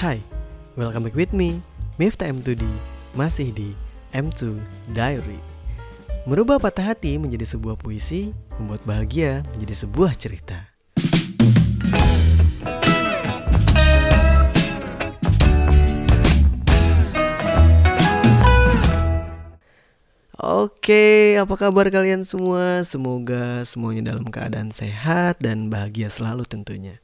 Hai, 0.00 0.16
welcome 0.80 1.04
back 1.04 1.12
with 1.12 1.36
me, 1.36 1.60
Miftah 2.00 2.32
M2D, 2.32 2.64
masih 3.12 3.52
di 3.52 3.76
M2 4.16 4.56
Diary. 4.96 5.36
Merubah 6.24 6.56
patah 6.56 6.96
hati 6.96 7.20
menjadi 7.20 7.44
sebuah 7.44 7.76
puisi, 7.76 8.32
membuat 8.56 8.80
bahagia 8.88 9.44
menjadi 9.52 9.84
sebuah 9.84 10.16
cerita. 10.16 10.72
Oke, 20.40 21.36
apa 21.36 21.54
kabar 21.60 21.92
kalian 21.92 22.24
semua? 22.24 22.88
Semoga 22.88 23.68
semuanya 23.68 24.16
dalam 24.16 24.32
keadaan 24.32 24.72
sehat 24.72 25.44
dan 25.44 25.68
bahagia 25.68 26.08
selalu 26.08 26.48
tentunya. 26.48 26.96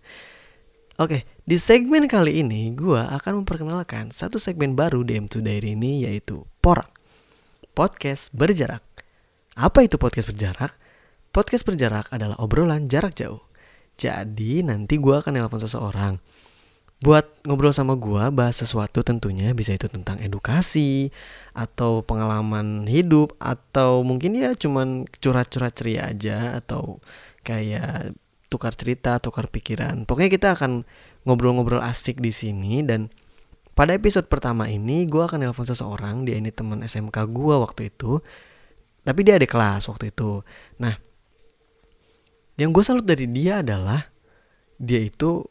Oke, 0.97 1.29
di 1.45 1.61
segmen 1.61 2.09
kali 2.09 2.41
ini 2.41 2.73
gue 2.73 2.97
akan 2.97 3.45
memperkenalkan 3.45 4.17
satu 4.17 4.41
segmen 4.41 4.73
baru 4.73 5.05
di 5.05 5.21
M2 5.21 5.45
Diary 5.45 5.77
ini 5.77 6.09
yaitu 6.09 6.49
Porak. 6.65 6.89
Podcast 7.77 8.33
berjarak. 8.33 8.81
Apa 9.61 9.85
itu 9.85 10.01
podcast 10.01 10.33
berjarak? 10.33 10.73
Podcast 11.37 11.69
berjarak 11.69 12.09
adalah 12.09 12.41
obrolan 12.41 12.89
jarak 12.89 13.13
jauh. 13.13 13.45
Jadi 14.01 14.65
nanti 14.65 14.97
gue 14.97 15.13
akan 15.13 15.37
nelpon 15.37 15.61
seseorang 15.61 16.17
buat 16.97 17.29
ngobrol 17.45 17.77
sama 17.77 17.93
gua 17.93 18.33
bahas 18.33 18.57
sesuatu 18.57 19.05
tentunya 19.05 19.53
bisa 19.53 19.77
itu 19.77 19.85
tentang 19.85 20.17
edukasi 20.17 21.13
atau 21.53 22.01
pengalaman 22.01 22.89
hidup 22.89 23.37
atau 23.37 24.01
mungkin 24.01 24.33
ya 24.33 24.57
cuman 24.57 25.05
curhat-curhat 25.21 25.77
ceria 25.77 26.09
aja 26.09 26.57
atau 26.57 27.05
kayak 27.45 28.17
tukar 28.47 28.75
cerita, 28.75 29.19
tukar 29.19 29.51
pikiran. 29.51 30.07
Pokoknya 30.07 30.31
kita 30.31 30.49
akan 30.55 30.87
ngobrol-ngobrol 31.27 31.83
asik 31.83 32.23
di 32.23 32.31
sini 32.31 32.87
dan 32.87 33.11
pada 33.77 33.93
episode 33.93 34.31
pertama 34.31 34.71
ini 34.71 35.05
gua 35.05 35.29
akan 35.29 35.45
nelpon 35.45 35.69
seseorang 35.69 36.25
dia 36.25 36.39
ini 36.39 36.49
teman 36.55 36.81
SMK 36.87 37.29
gua 37.29 37.61
waktu 37.61 37.93
itu 37.93 38.25
tapi 39.05 39.21
dia 39.21 39.37
ada 39.37 39.45
kelas 39.45 39.91
waktu 39.91 40.15
itu 40.15 40.41
nah 40.81 40.97
yang 42.57 42.73
gue 42.73 42.81
salut 42.81 43.05
dari 43.05 43.29
dia 43.29 43.61
adalah 43.61 44.09
dia 44.81 45.05
itu 45.05 45.45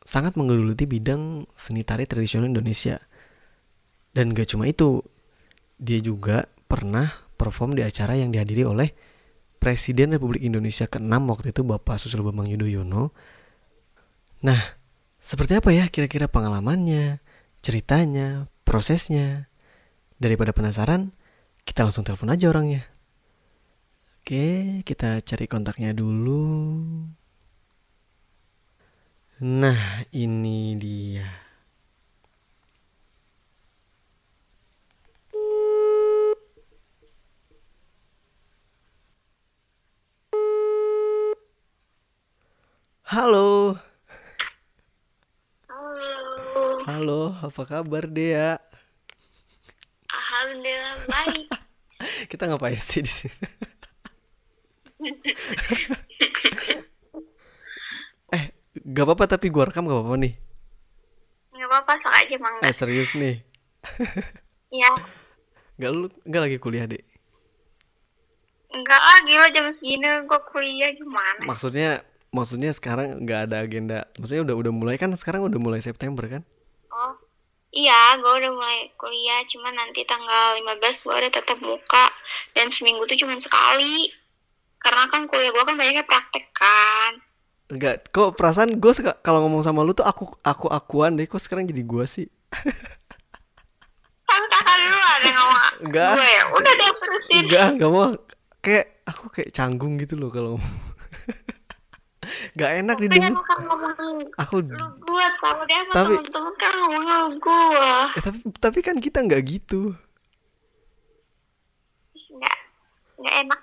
sangat 0.00 0.40
menggeluti 0.40 0.88
bidang 0.88 1.44
seni 1.52 1.84
tari 1.84 2.08
tradisional 2.08 2.48
Indonesia. 2.48 2.96
Dan 4.10 4.32
gak 4.32 4.56
cuma 4.56 4.66
itu, 4.66 5.04
dia 5.76 6.00
juga 6.00 6.48
pernah 6.66 7.12
perform 7.36 7.76
di 7.76 7.84
acara 7.84 8.16
yang 8.16 8.32
dihadiri 8.32 8.64
oleh 8.64 8.90
Presiden 9.60 10.16
Republik 10.16 10.40
Indonesia 10.40 10.88
ke-6 10.88 11.12
waktu 11.28 11.52
itu 11.52 11.60
Bapak 11.60 12.00
Susilo 12.00 12.24
Bambang 12.24 12.48
Yudhoyono. 12.48 13.12
Nah, 14.40 14.60
seperti 15.20 15.60
apa 15.60 15.68
ya 15.68 15.92
kira-kira 15.92 16.32
pengalamannya, 16.32 17.20
ceritanya, 17.60 18.48
prosesnya? 18.64 19.52
Daripada 20.16 20.56
penasaran, 20.56 21.12
kita 21.68 21.84
langsung 21.84 22.08
telepon 22.08 22.32
aja 22.32 22.48
orangnya. 22.48 22.88
Oke, 24.20 24.80
kita 24.84 25.20
cari 25.20 25.44
kontaknya 25.44 25.92
dulu. 25.92 26.44
Nah, 29.40 30.04
ini 30.12 30.76
dia. 30.76 31.49
Halo. 43.10 43.74
Halo. 45.66 46.14
Halo, 46.86 47.34
apa 47.42 47.66
kabar 47.66 48.06
Dea? 48.06 48.54
Alhamdulillah 50.06 51.10
baik. 51.10 51.50
Kita 52.30 52.46
ngapain 52.46 52.78
sih 52.78 53.02
di 53.02 53.10
sini? 53.10 53.34
eh, 58.38 58.54
gak 58.78 59.02
apa-apa 59.02 59.34
tapi 59.34 59.50
gua 59.50 59.66
rekam 59.66 59.90
gak 59.90 60.06
apa-apa 60.06 60.14
nih. 60.14 60.38
Nggak 61.50 61.66
apa-apa 61.66 62.06
sok 62.06 62.14
aja 62.14 62.38
mangga. 62.38 62.62
Eh, 62.62 62.70
serius 62.70 63.18
nih. 63.18 63.42
Ya. 64.70 64.94
Gak 65.82 65.90
lu 65.90 66.14
gak 66.30 66.46
lagi 66.46 66.62
kuliah, 66.62 66.86
Dek? 66.86 67.02
Enggak 68.70 69.02
ah 69.02 69.18
gila 69.26 69.50
jam 69.50 69.66
segini 69.74 70.06
gua 70.30 70.38
kuliah 70.46 70.94
gimana? 70.94 71.42
Maksudnya 71.42 72.06
maksudnya 72.30 72.70
sekarang 72.70 73.22
nggak 73.26 73.50
ada 73.50 73.56
agenda. 73.62 73.98
Maksudnya 74.18 74.42
udah 74.46 74.56
udah 74.56 74.72
mulai 74.72 74.96
kan 74.98 75.10
sekarang 75.14 75.46
udah 75.46 75.60
mulai 75.60 75.82
September 75.82 76.26
kan? 76.26 76.42
Oh. 76.90 77.14
Iya, 77.70 78.18
gua 78.18 78.34
udah 78.34 78.50
mulai 78.50 78.90
kuliah, 78.98 79.46
cuman 79.46 79.70
nanti 79.78 80.02
tanggal 80.02 80.58
15 80.58 81.06
gua 81.06 81.22
ada 81.22 81.30
tetap 81.30 81.58
muka 81.62 82.10
dan 82.58 82.66
seminggu 82.74 83.06
tuh 83.06 83.14
cuman 83.14 83.38
sekali. 83.38 84.10
Karena 84.82 85.06
kan 85.06 85.30
kuliah 85.30 85.54
gua 85.54 85.62
kan 85.62 85.78
banyaknya 85.78 86.02
praktek 86.02 86.50
kan. 86.50 87.22
Enggak, 87.70 88.10
kok 88.10 88.34
perasaan 88.34 88.82
gue 88.82 88.92
kalau 89.22 89.46
ngomong 89.46 89.62
sama 89.62 89.86
lu 89.86 89.94
tuh 89.94 90.02
aku 90.02 90.26
aku 90.42 90.66
akuan 90.66 91.14
deh, 91.14 91.30
kok 91.30 91.38
sekarang 91.38 91.70
jadi 91.70 91.86
gua 91.86 92.02
sih? 92.02 92.26
Kan 94.26 94.42
kakak 94.50 94.76
dulu 94.82 94.98
ada 94.98 95.30
ngomong 95.30 95.62
Enggak. 95.86 96.14
gue 96.18 96.26
ya. 96.26 96.44
Udah 96.50 96.72
deh 96.74 96.90
terusin. 96.98 97.42
Enggak, 97.46 97.66
enggak 97.78 97.90
mau. 97.94 98.10
Kayak 98.58 98.86
aku 99.06 99.24
kayak 99.30 99.50
canggung 99.54 99.94
gitu 100.02 100.18
loh 100.18 100.34
kalau. 100.34 100.58
Gak 102.52 102.70
enak 102.78 102.96
Tapi 102.96 103.04
didengar. 103.06 103.30
aku 103.30 103.42
kan 103.42 103.58
lu 104.64 104.86
tahu 105.40 105.60
dia 105.64 105.80
sama 105.82 105.94
Tapi- 105.94 106.14
temen-temen 106.16 106.54
kan 106.54 106.72
lu 106.74 106.88
eh, 108.10 108.22
tapi 108.22 108.38
tapi 108.56 108.78
kan 108.80 108.96
kita 108.96 109.18
nggak 109.20 109.42
gitu. 109.42 109.94
Enggak. 112.30 112.56
Enggak 113.16 113.34
enak. 113.40 113.60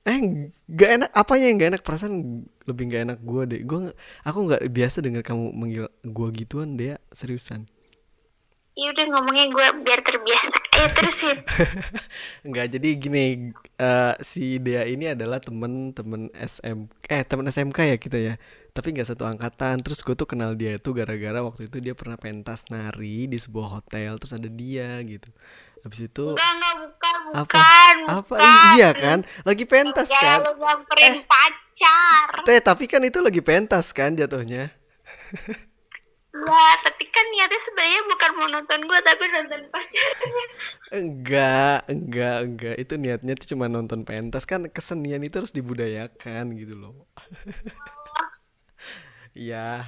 Eh, 0.00 0.18
gak 0.66 0.90
enak. 0.96 1.10
Apanya 1.12 1.46
yang 1.46 1.58
gak 1.58 1.70
enak? 1.70 1.82
Perasaan 1.82 2.14
lebih 2.64 2.84
gak 2.88 3.02
enak 3.04 3.18
gue 3.20 3.42
deh. 3.46 3.60
Gue 3.62 3.78
nggak- 3.84 3.98
aku 4.24 4.38
nggak 4.48 4.62
biasa 4.66 4.96
dengar 5.00 5.22
kamu 5.22 5.44
manggil 5.52 5.84
gue 6.00 6.28
gituan 6.34 6.74
deh, 6.74 6.96
seriusan. 7.10 7.68
Ya 8.72 8.88
udah 8.90 9.04
ngomongnya 9.08 9.44
gue 9.50 9.66
biar 9.84 10.00
terbiasa. 10.00 10.59
Enggak, 12.46 12.66
jadi 12.72 12.88
gini, 12.96 13.52
eh, 13.76 14.14
si 14.20 14.56
Dea 14.58 14.84
ini 14.86 15.12
adalah 15.12 15.38
temen-temen 15.38 16.32
SM, 16.34 16.88
eh 17.06 17.22
temen 17.24 17.46
SMK 17.48 17.78
ya 17.94 17.96
kita 18.00 18.18
ya. 18.18 18.34
Tapi 18.70 18.94
nggak 18.94 19.08
satu 19.10 19.26
angkatan. 19.26 19.82
Terus 19.82 20.00
gue 20.00 20.14
tuh 20.14 20.28
kenal 20.30 20.54
dia 20.54 20.78
itu 20.78 20.90
gara-gara 20.94 21.42
waktu 21.42 21.66
itu 21.66 21.82
dia 21.82 21.94
pernah 21.98 22.14
pentas 22.14 22.70
nari 22.70 23.26
di 23.26 23.36
sebuah 23.36 23.82
hotel. 23.82 24.14
Terus 24.16 24.32
ada 24.38 24.48
dia 24.48 25.02
gitu. 25.02 25.28
Habis 25.80 26.00
itu 26.06 26.24
Enggak, 26.36 26.50
enggak, 26.54 26.74
bukan, 26.76 27.16
apa? 27.32 27.40
bukan, 27.40 27.96
Apa? 28.06 28.34
bukan. 28.36 28.72
Iya 28.76 28.90
kan? 28.94 29.18
Lagi 29.42 29.64
pentas 29.66 30.08
kan? 30.12 30.38
lu 30.44 30.52
Eh. 31.00 31.24
pacar. 31.24 32.28
Teh, 32.46 32.60
tapi 32.60 32.84
kan 32.86 33.00
itu 33.02 33.18
lagi 33.24 33.40
pentas 33.40 33.90
kan 33.90 34.12
jatuhnya. 34.14 34.70
Ya, 36.30 36.66
tapi 36.86 37.10
kan 37.10 37.26
niatnya 37.34 37.60
sebenarnya 37.66 38.02
bukan 38.06 38.30
mau 38.38 38.48
nonton 38.48 38.80
gue, 38.86 38.98
tapi 39.02 39.24
nonton 39.34 39.60
pacarnya. 39.66 40.44
Enggak, 40.94 41.78
enggak, 41.90 42.36
enggak. 42.46 42.74
Itu 42.78 42.94
niatnya 43.02 43.34
tuh 43.34 43.48
cuma 43.54 43.66
nonton 43.66 44.06
pentas 44.06 44.46
kan 44.46 44.70
kesenian 44.70 45.22
itu 45.26 45.42
harus 45.42 45.50
dibudayakan 45.54 46.54
gitu 46.54 46.74
loh. 46.78 46.94
Iya. 49.34 49.86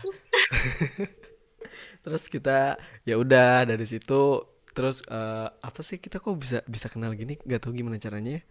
terus 2.05 2.27
kita 2.31 2.79
ya 3.07 3.15
udah 3.19 3.67
dari 3.67 3.87
situ 3.87 4.43
terus 4.75 5.03
eh, 5.07 5.49
apa 5.51 5.81
sih 5.83 5.99
kita 5.99 6.23
kok 6.23 6.35
bisa 6.39 6.59
bisa 6.67 6.87
kenal 6.93 7.11
gini? 7.19 7.39
Gak 7.43 7.67
tahu 7.67 7.75
gimana 7.75 7.99
caranya. 7.99 8.39
ya. 8.39 8.43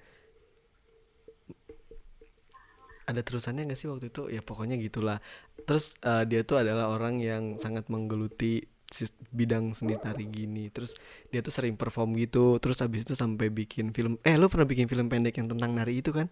Ada 3.11 3.21
terusannya 3.27 3.67
gak 3.67 3.79
sih 3.79 3.91
waktu 3.91 4.07
itu? 4.07 4.31
Ya 4.31 4.39
pokoknya 4.39 4.79
gitulah. 4.79 5.19
Terus 5.67 5.99
eh, 5.99 6.23
dia 6.23 6.47
tuh 6.47 6.63
adalah 6.63 6.87
orang 6.87 7.19
yang 7.19 7.59
sangat 7.59 7.91
menggeluti 7.91 8.63
bidang 9.35 9.75
seni 9.75 9.99
tari 9.99 10.31
gini. 10.31 10.71
Terus 10.71 10.95
dia 11.27 11.43
tuh 11.43 11.51
sering 11.51 11.75
perform 11.75 12.15
gitu. 12.15 12.57
Terus 12.63 12.79
habis 12.79 13.03
itu 13.03 13.13
sampai 13.19 13.51
bikin 13.51 13.91
film. 13.91 14.15
Eh, 14.23 14.39
lu 14.39 14.47
pernah 14.47 14.63
bikin 14.63 14.87
film 14.87 15.11
pendek 15.11 15.35
yang 15.35 15.51
tentang 15.51 15.75
nari 15.75 15.99
itu 15.99 16.15
kan? 16.15 16.31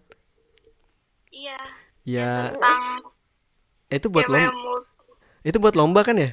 Iya, 1.30 1.60
Ya, 2.08 2.56
tentang 2.56 2.80
eh, 3.92 4.00
itu 4.00 4.08
buat 4.08 4.24
lomba. 4.24 4.50
Itu 5.44 5.56
buat 5.60 5.76
lomba 5.76 6.00
kan 6.00 6.16
ya? 6.16 6.32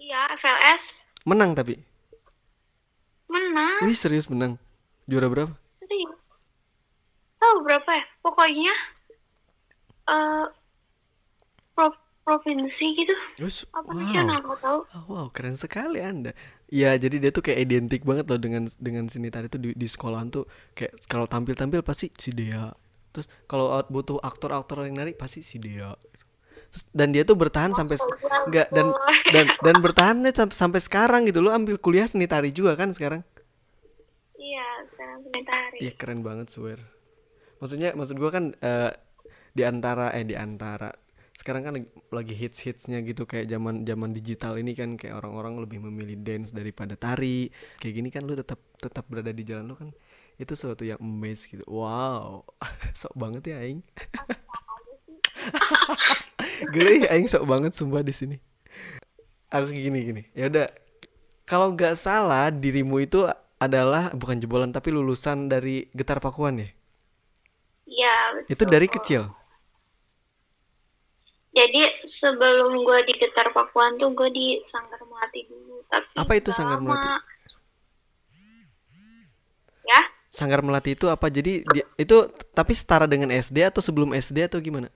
Iya, 0.00 0.20
FLS. 0.40 0.82
Menang 1.28 1.52
tapi. 1.52 1.76
Menang. 3.28 3.84
Wih, 3.84 3.96
serius 3.96 4.28
menang. 4.32 4.56
Juara 5.04 5.28
berapa? 5.28 5.52
Serius. 5.84 6.16
Tahu 7.36 7.56
berapa 7.68 7.90
ya? 7.92 8.04
Pokoknya 8.24 8.72
eh 10.08 10.44
pro- 11.74 12.00
provinsi 12.24 12.84
gitu. 12.96 13.14
Wis, 13.42 13.66
Apa 13.74 13.90
wow. 13.90 13.98
nasional 13.98 14.38
nggak 14.40 14.58
tahu. 14.62 14.80
Oh, 14.94 15.04
wow, 15.10 15.26
keren 15.34 15.58
sekali 15.58 15.98
Anda. 16.00 16.32
Ya, 16.70 16.94
jadi 16.96 17.18
dia 17.22 17.30
tuh 17.34 17.42
kayak 17.44 17.60
identik 17.66 18.02
banget 18.06 18.24
loh 18.30 18.38
dengan 18.40 18.64
dengan 18.78 19.04
seni 19.10 19.28
tari 19.30 19.46
tuh 19.50 19.60
di, 19.60 19.70
di 19.74 19.86
sekolahan 19.90 20.30
tuh 20.30 20.46
kayak 20.74 21.04
kalau 21.10 21.26
tampil-tampil 21.26 21.82
pasti 21.82 22.10
si 22.14 22.30
Dea. 22.30 22.70
Terus 23.14 23.26
kalau 23.50 23.78
butuh 23.90 24.18
aktor-aktor 24.22 24.86
yang 24.86 24.98
nari 24.98 25.12
pasti 25.14 25.42
si 25.42 25.58
Dea. 25.58 25.94
dan 26.90 27.14
dia 27.14 27.22
tuh 27.22 27.38
bertahan 27.38 27.70
sampai 27.70 27.96
se- 27.96 28.10
nggak 28.50 28.68
dan 28.74 28.86
dan 29.30 29.46
dan 29.62 29.76
bertahannya 29.78 30.34
sampai 30.34 30.56
sampai 30.58 30.80
sekarang 30.82 31.22
gitu 31.30 31.38
lu 31.38 31.50
ambil 31.54 31.78
kuliah 31.78 32.04
seni 32.10 32.26
tari 32.26 32.50
juga 32.50 32.74
kan 32.74 32.90
sekarang 32.90 33.22
iya 34.38 34.66
sekarang 34.92 35.18
seni 35.24 35.40
tari 35.46 35.78
Iya 35.82 35.92
keren 35.98 36.20
banget 36.22 36.48
swear. 36.50 36.80
Maksudnya 37.60 37.94
maksud 37.98 38.16
gua 38.20 38.30
kan 38.34 38.44
eh, 38.60 38.92
di 39.54 39.62
antara 39.62 40.10
eh 40.10 40.26
di 40.26 40.34
antara. 40.34 40.90
Sekarang 41.34 41.66
kan 41.66 41.74
lagi- 42.14 42.38
hits 42.38 42.62
hitsnya 42.62 43.02
gitu 43.02 43.26
kayak 43.26 43.50
zaman 43.50 43.82
zaman 43.86 44.10
digital 44.14 44.54
ini 44.58 44.74
kan 44.74 44.94
kayak 44.94 45.18
orang-orang 45.18 45.58
lebih 45.62 45.82
memilih 45.82 46.18
dance 46.18 46.50
daripada 46.50 46.98
tari. 46.98 47.50
Kayak 47.78 47.94
gini 47.94 48.08
kan 48.10 48.22
lu 48.26 48.34
tetap 48.34 48.58
tetap 48.78 49.06
berada 49.06 49.30
di 49.30 49.42
jalan 49.46 49.70
lu 49.70 49.74
kan 49.78 49.90
itu 50.38 50.52
sesuatu 50.54 50.82
yang 50.82 50.98
amaze 50.98 51.46
gitu. 51.46 51.62
Wow 51.70 52.42
sok 52.98 53.14
banget 53.14 53.54
ya 53.54 53.56
aing. 53.62 53.82
Gue 56.74 57.06
aing 57.06 57.30
sok 57.30 57.46
banget 57.46 57.74
sumpah 57.74 58.02
di 58.02 58.14
sini. 58.14 58.36
Aku 59.50 59.70
gini 59.70 59.98
gini. 60.02 60.22
Ya 60.34 60.50
udah 60.50 60.66
kalau 61.46 61.74
nggak 61.74 61.94
salah 61.94 62.50
dirimu 62.50 63.02
itu 63.02 63.26
adalah 63.58 64.10
bukan 64.14 64.38
jebolan 64.38 64.74
tapi 64.74 64.90
lulusan 64.90 65.50
dari 65.50 65.86
Getar 65.94 66.18
Pakuan 66.18 66.62
ya? 66.62 66.68
Iya 67.84 68.14
itu 68.50 68.64
dari 68.66 68.90
kecil 68.90 69.30
jadi 71.54 71.82
sebelum 72.04 72.82
gue 72.82 72.98
di 73.06 73.14
Getar 73.14 73.54
Pakuan 73.54 73.94
tuh 73.96 74.10
gue 74.10 74.28
di 74.34 74.46
Sanggar 74.68 74.98
Melati 75.06 75.46
dulu 75.46 75.80
tapi 75.86 76.10
Apa 76.18 76.32
itu 76.34 76.50
Sanggar 76.50 76.82
lama. 76.82 76.90
Melati? 76.90 77.08
ya 79.86 80.00
Sanggar 80.34 80.60
Melati 80.66 80.90
itu 80.98 81.06
apa 81.06 81.30
jadi 81.30 81.62
dia, 81.70 81.86
itu 81.94 82.26
tapi 82.50 82.74
setara 82.74 83.06
dengan 83.06 83.30
SD 83.30 83.62
atau 83.70 83.78
sebelum 83.78 84.10
SD 84.18 84.50
atau 84.50 84.58
gimana 84.58 84.90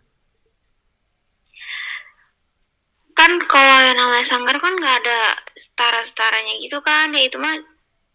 kan 3.14 3.34
kalau 3.50 3.78
yang 3.82 3.98
namanya 3.98 4.26
sanggar 4.30 4.54
kan 4.62 4.78
nggak 4.78 4.96
ada 5.02 5.18
setara-setaranya 5.58 6.54
gitu 6.62 6.78
kan 6.86 7.10
ya 7.10 7.26
itu 7.26 7.34
mah 7.34 7.58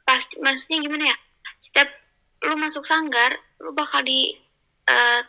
pasti 0.07 0.39
maksudnya 0.39 0.79
gimana 0.79 1.03
ya 1.11 1.15
setiap 1.67 1.89
lu 2.47 2.55
masuk 2.55 2.83
sanggar 2.87 3.35
lu 3.59 3.75
bakal 3.75 3.99
di 4.03 4.35
eh, 4.87 5.21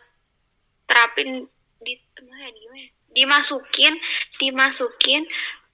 terapin 0.87 1.47
di 1.83 1.93
gimana 2.15 2.47
ya, 2.47 2.51
gimana 2.55 2.79
ya? 2.87 2.91
Dimasukin 3.15 3.95
dimasukin 4.37 5.23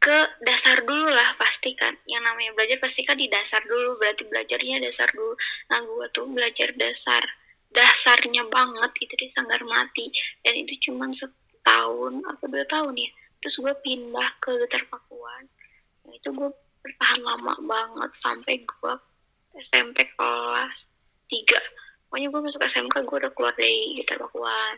ke 0.02 0.18
dasar 0.46 0.82
dulu 0.82 1.10
lah 1.10 1.38
pasti 1.38 1.74
kan. 1.78 1.94
Yang 2.10 2.22
namanya 2.26 2.52
belajar 2.58 2.78
pasti 2.82 3.06
kan 3.06 3.18
di 3.18 3.30
dasar 3.30 3.62
dulu 3.66 3.98
berarti 4.02 4.26
belajarnya 4.26 4.82
dasar 4.86 5.10
dulu. 5.14 5.34
Nah 5.70 5.80
gua 5.86 6.06
tuh 6.14 6.26
belajar 6.30 6.74
dasar 6.78 7.22
dasarnya 7.72 8.44
banget 8.52 8.92
itu 9.02 9.14
di 9.18 9.28
sanggar 9.34 9.62
mati. 9.66 10.10
Dan 10.46 10.54
itu 10.62 10.90
cuma 10.90 11.10
setahun 11.14 12.14
apa 12.26 12.44
dua 12.50 12.66
tahun 12.70 12.98
ya. 12.98 13.12
Terus 13.42 13.58
gue 13.58 13.74
pindah 13.82 14.30
ke 14.38 14.54
Getar 14.66 14.86
Pakuan. 14.86 15.50
Nah, 16.06 16.14
itu 16.14 16.30
gue 16.30 16.50
bertahan 16.82 17.22
lama 17.26 17.58
banget 17.66 18.12
sampai 18.22 18.62
gue 18.62 18.94
SMP 19.66 20.08
kelas 20.18 20.76
3 21.30 22.10
pokoknya 22.12 22.28
gue 22.28 22.42
masuk 22.44 22.60
SMK 22.60 22.96
gue 23.08 23.18
udah 23.24 23.32
keluar 23.32 23.54
dari 23.56 24.02
Getar 24.02 24.20
Pakuan. 24.20 24.76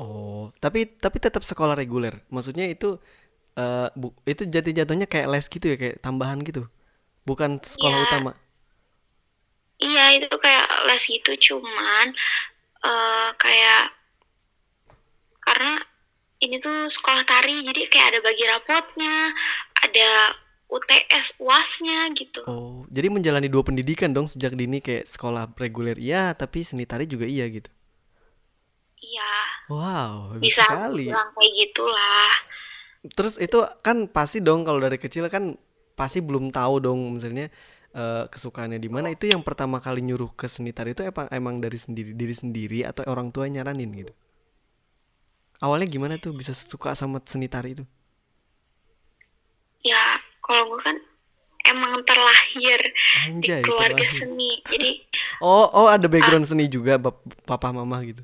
Oh 0.00 0.52
tapi 0.62 0.78
tapi 1.04 1.16
tetap 1.22 1.42
sekolah 1.44 1.74
reguler. 1.78 2.14
Maksudnya 2.34 2.66
itu 2.74 2.86
eh 3.58 3.88
bu- 4.00 4.16
itu 4.28 4.42
jati 4.54 4.70
jatuhnya 4.78 5.06
kayak 5.12 5.28
les 5.32 5.46
gitu 5.54 5.66
ya 5.72 5.76
kayak 5.82 5.96
tambahan 6.04 6.40
gitu? 6.48 6.62
Bukan 7.28 7.60
sekolah 7.64 7.98
Iya. 7.98 8.06
utama? 8.06 8.32
Iya 9.86 10.04
itu 10.16 10.34
kayak 10.44 10.66
les 10.88 11.02
gitu 11.12 11.30
cuman 11.46 12.06
eh 12.88 13.28
kayak 13.42 13.82
karena 15.46 15.72
ini 16.44 16.56
tuh 16.64 16.76
sekolah 16.96 17.24
tari 17.30 17.54
jadi 17.68 17.82
kayak 17.92 18.08
ada 18.12 18.20
bagi 18.28 18.44
rapotnya 18.52 19.14
ada 19.84 20.08
UTS 20.74 21.26
UASnya 21.44 21.98
gitu. 22.20 22.42
Oh 22.50 22.82
jadi 22.96 23.08
menjalani 23.14 23.48
dua 23.54 23.62
pendidikan 23.68 24.10
dong 24.16 24.26
sejak 24.32 24.52
dini 24.60 24.78
kayak 24.86 25.04
sekolah 25.14 25.44
reguler 25.62 25.96
iya 26.06 26.22
tapi 26.40 26.58
seni 26.68 26.84
tari 26.90 27.04
juga 27.12 27.26
iya 27.34 27.46
gitu 27.56 27.70
iya 29.12 29.32
wow 29.70 30.32
bisa 30.42 30.64
sekali 30.64 31.06
bilang 31.06 31.28
kayak 31.36 31.52
gitulah 31.60 32.32
Terus 33.02 33.34
itu 33.42 33.58
kan 33.82 34.06
pasti 34.06 34.38
dong 34.38 34.62
kalau 34.62 34.78
dari 34.78 34.94
kecil 34.94 35.26
kan 35.26 35.58
pasti 35.98 36.22
belum 36.22 36.54
tahu 36.54 36.74
dong 36.86 37.00
misalnya 37.18 37.50
eh, 37.92 38.24
kesukaannya 38.30 38.78
di 38.78 38.86
mana 38.86 39.10
itu 39.10 39.26
yang 39.26 39.42
pertama 39.42 39.82
kali 39.82 40.00
nyuruh 40.06 40.30
ke 40.38 40.46
seni 40.46 40.70
tari 40.70 40.94
itu 40.94 41.02
emang 41.10 41.26
emang 41.34 41.54
dari 41.58 41.78
sendiri 41.82 42.14
diri 42.14 42.34
sendiri 42.42 42.78
atau 42.86 43.02
orang 43.10 43.28
tua 43.34 43.50
nyaranin 43.50 43.90
gitu. 44.06 44.12
Awalnya 45.64 45.88
gimana 45.94 46.14
tuh 46.24 46.32
bisa 46.40 46.52
suka 46.72 46.90
sama 47.00 47.18
seni 47.30 47.46
tari 47.54 47.70
itu? 47.78 47.84
ya 49.82 50.18
kalau 50.42 50.74
gue 50.74 50.80
kan 50.82 50.96
emang 51.70 51.94
terlahir 52.06 52.80
di 53.42 53.50
Anjay, 53.50 53.62
keluarga 53.62 54.04
terlahir. 54.04 54.18
seni 54.18 54.50
jadi 54.66 54.90
Oh, 55.42 55.66
oh 55.74 55.86
ada 55.90 56.06
background 56.06 56.46
seni 56.46 56.70
juga 56.70 56.94
bap- 56.98 57.22
papa 57.46 57.74
mama 57.74 57.98
gitu. 58.06 58.22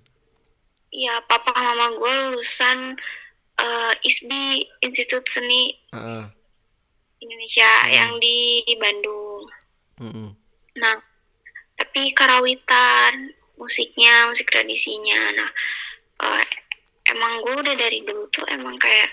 Ya 0.91 1.21
papa 1.25 1.53
mama 1.53 1.93
gue 1.93 2.13
lulusan 2.33 2.97
eh, 3.59 3.93
ISBI 4.03 4.65
Institut 4.83 5.25
Seni 5.29 5.77
Heeh. 5.93 6.25
Indonesia 7.19 7.71
Hmm. 7.85 7.91
yang 7.93 8.13
di, 8.19 8.63
di 8.65 8.75
Bandung 8.77 9.43
Mm-mm. 9.99 10.29
nah 10.79 10.97
tapi 11.75 12.15
karawitan 12.15 13.35
musiknya 13.57 14.31
musik 14.31 14.47
tradisinya 14.49 15.35
nah 15.35 15.51
eh, 16.23 16.45
emang 17.11 17.43
gue 17.43 17.55
udah 17.59 17.75
dari 17.75 18.05
dulu 18.07 18.31
tuh 18.31 18.47
emang 18.47 18.79
kayak 18.79 19.11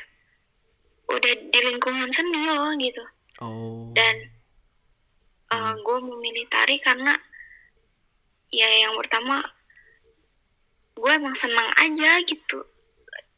udah 1.05 1.33
di 1.49 1.59
lingkungan 1.61 2.09
seni 2.11 2.45
loh 2.49 2.71
gitu 2.77 3.03
Oh. 3.35 3.91
dan 3.91 4.31
uh, 5.51 5.75
gue 5.75 5.97
memilih 6.07 6.47
tari 6.47 6.79
karena 6.79 7.19
ya 8.47 8.63
yang 8.79 8.95
pertama 8.95 9.43
gue 10.95 11.11
emang 11.11 11.35
senang 11.35 11.69
aja 11.75 12.23
gitu 12.23 12.59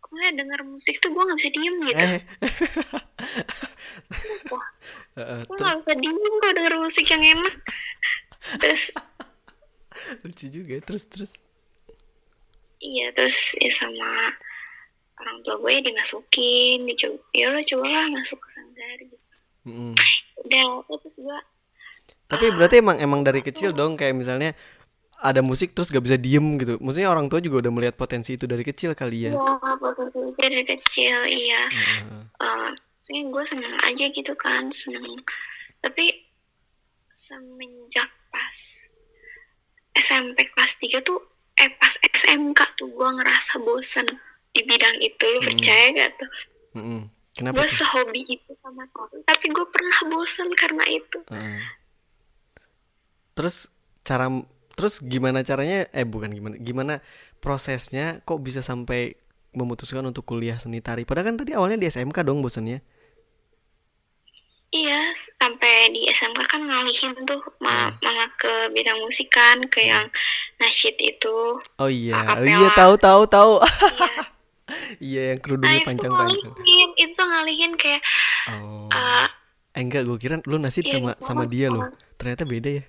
gue 0.07 0.24
denger 0.33 0.62
musik 0.63 1.04
tuh 1.04 1.12
gue 1.12 1.19
nggak 1.19 1.38
bisa 1.38 1.51
diem 1.51 1.75
gitu 1.83 2.06
Eh. 2.07 2.21
Wah. 4.48 4.68
Gue 5.44 5.57
nggak 5.57 5.77
bisa 5.83 5.94
diem 6.00 6.15
kalau 6.15 6.54
denger 6.54 6.74
musik 6.80 7.06
yang 7.09 7.24
enak 7.25 7.56
terus 8.62 8.83
lucu 10.24 10.45
juga 10.48 10.75
terus 10.86 11.04
terus. 11.09 11.33
iya 12.80 13.09
terus 13.12 13.33
ya 13.57 13.74
sama 13.75 14.31
orang 15.18 15.37
tua 15.42 15.57
gue 15.57 15.71
ya 15.73 15.81
dimasukin 15.81 16.85
dicoba 16.85 17.18
ya 17.33 17.49
lo 17.49 17.59
cobalah 17.66 18.06
masuk 18.14 18.37
ke 18.37 18.49
sanggar 18.54 18.97
gitu 19.02 19.18
Mm-mm. 19.68 19.94
udah 20.45 20.64
terus 21.02 21.16
gue 21.18 21.40
Tapi 22.28 22.45
berarti 22.54 22.83
emang 22.83 22.99
emang 22.99 23.21
dari 23.23 23.40
kecil 23.42 23.71
dong 23.73 23.95
kayak 23.97 24.14
misalnya 24.14 24.52
ada 25.18 25.42
musik 25.42 25.74
terus 25.74 25.90
gak 25.90 26.02
bisa 26.02 26.16
diem 26.16 26.57
gitu. 26.57 26.78
Maksudnya 26.78 27.09
orang 27.09 27.26
tua 27.26 27.42
juga 27.42 27.66
udah 27.66 27.71
melihat 27.71 27.95
potensi 27.95 28.33
itu 28.33 28.45
dari 28.45 28.62
kecil 28.62 28.94
kali 28.94 29.26
ya. 29.26 29.33
ya 29.33 29.57
potensi 29.76 30.19
dari 30.38 30.62
kecil 30.62 31.18
iya 31.26 31.64
Heeh. 31.68 32.21
eh 32.38 32.69
maksudnya 33.02 33.24
gue 33.26 33.44
seneng 33.47 33.76
aja 33.81 34.06
gitu 34.07 34.33
kan 34.36 34.69
seneng 34.69 35.18
tapi 35.80 36.12
semenjak 37.24 38.06
pas 38.28 38.57
SMP 39.97 40.45
kelas 40.47 40.74
3 40.78 41.02
tuh 41.02 41.18
eh 41.56 41.71
pas 41.74 41.94
SMK 42.14 42.59
tuh 42.76 42.86
gue 42.88 43.09
ngerasa 43.09 43.57
bosen 43.59 44.06
di 44.52 44.62
bidang 44.62 44.97
itu 45.00 45.24
lu 45.24 45.40
Hmm. 45.40 45.47
percaya 45.47 45.86
gak 45.95 46.12
tuh 46.16 46.31
Mm-mm. 46.78 47.02
Kenapa 47.31 47.54
gue 47.56 47.68
sehobi 47.71 48.21
itu 48.28 48.52
sama 48.59 48.86
tari 48.90 49.18
tapi 49.24 49.45
gue 49.47 49.66
pernah 49.68 49.97
bosen 50.07 50.50
karena 50.54 50.86
itu 50.86 51.18
Heeh. 51.28 51.62
Terus 53.33 53.69
cara 54.02 54.30
terus 54.78 55.02
gimana 55.02 55.40
caranya 55.50 55.90
eh 55.92 56.06
bukan 56.06 56.30
gimana 56.38 56.56
gimana 56.62 56.94
prosesnya 57.44 58.22
kok 58.28 58.40
bisa 58.46 58.62
sampai 58.62 59.18
memutuskan 59.57 60.06
untuk 60.06 60.24
kuliah 60.30 60.57
seni 60.62 60.80
tari? 60.86 61.02
Padahal 61.10 61.34
kan 61.34 61.38
tadi 61.42 61.52
awalnya 61.57 61.78
di 61.81 61.88
SMK 61.90 62.22
dong 62.22 62.40
bosannya. 62.46 62.80
Iya 64.68 65.00
sampai 65.40 65.74
di 65.96 66.00
SMK 66.12 66.40
kan 66.52 66.62
ngalihin 66.68 67.14
tuh 67.30 67.40
ma- 67.64 67.88
Hmm. 67.88 68.04
malah 68.04 68.30
ke 68.42 68.52
bidang 68.76 69.00
musik 69.06 69.28
kan 69.31 69.57
ke 69.74 69.80
yang 69.92 70.06
nasyid 70.60 70.96
itu. 71.00 71.38
Oh 71.78 71.90
iya 71.90 72.38
oh 72.38 72.46
iya 72.46 72.68
tahu 72.76 72.94
tahu 73.00 73.22
tahu. 73.30 73.52
Iya. 73.64 74.12
Iya 75.00 75.22
yang 75.31 75.40
nah 75.40 75.44
kerudungnya 75.44 75.80
itu 75.80 75.88
panjang-panjang 75.88 76.52
ngalihin 76.52 76.90
itu 77.00 77.22
ngalihin 77.24 77.72
kayak 77.80 78.02
oh. 78.52 78.90
eh, 78.92 79.28
eh 79.78 79.81
enggak 79.84 80.04
gue 80.07 80.18
kira 80.19 80.36
lu 80.44 80.57
nasid 80.60 80.84
Iya, 80.84 81.00
sama 81.00 81.12
sama 81.24 81.44
dia 81.48 81.68
loh. 81.72 81.88
ternyata 82.19 82.44
beda 82.44 82.69
ya 82.84 82.86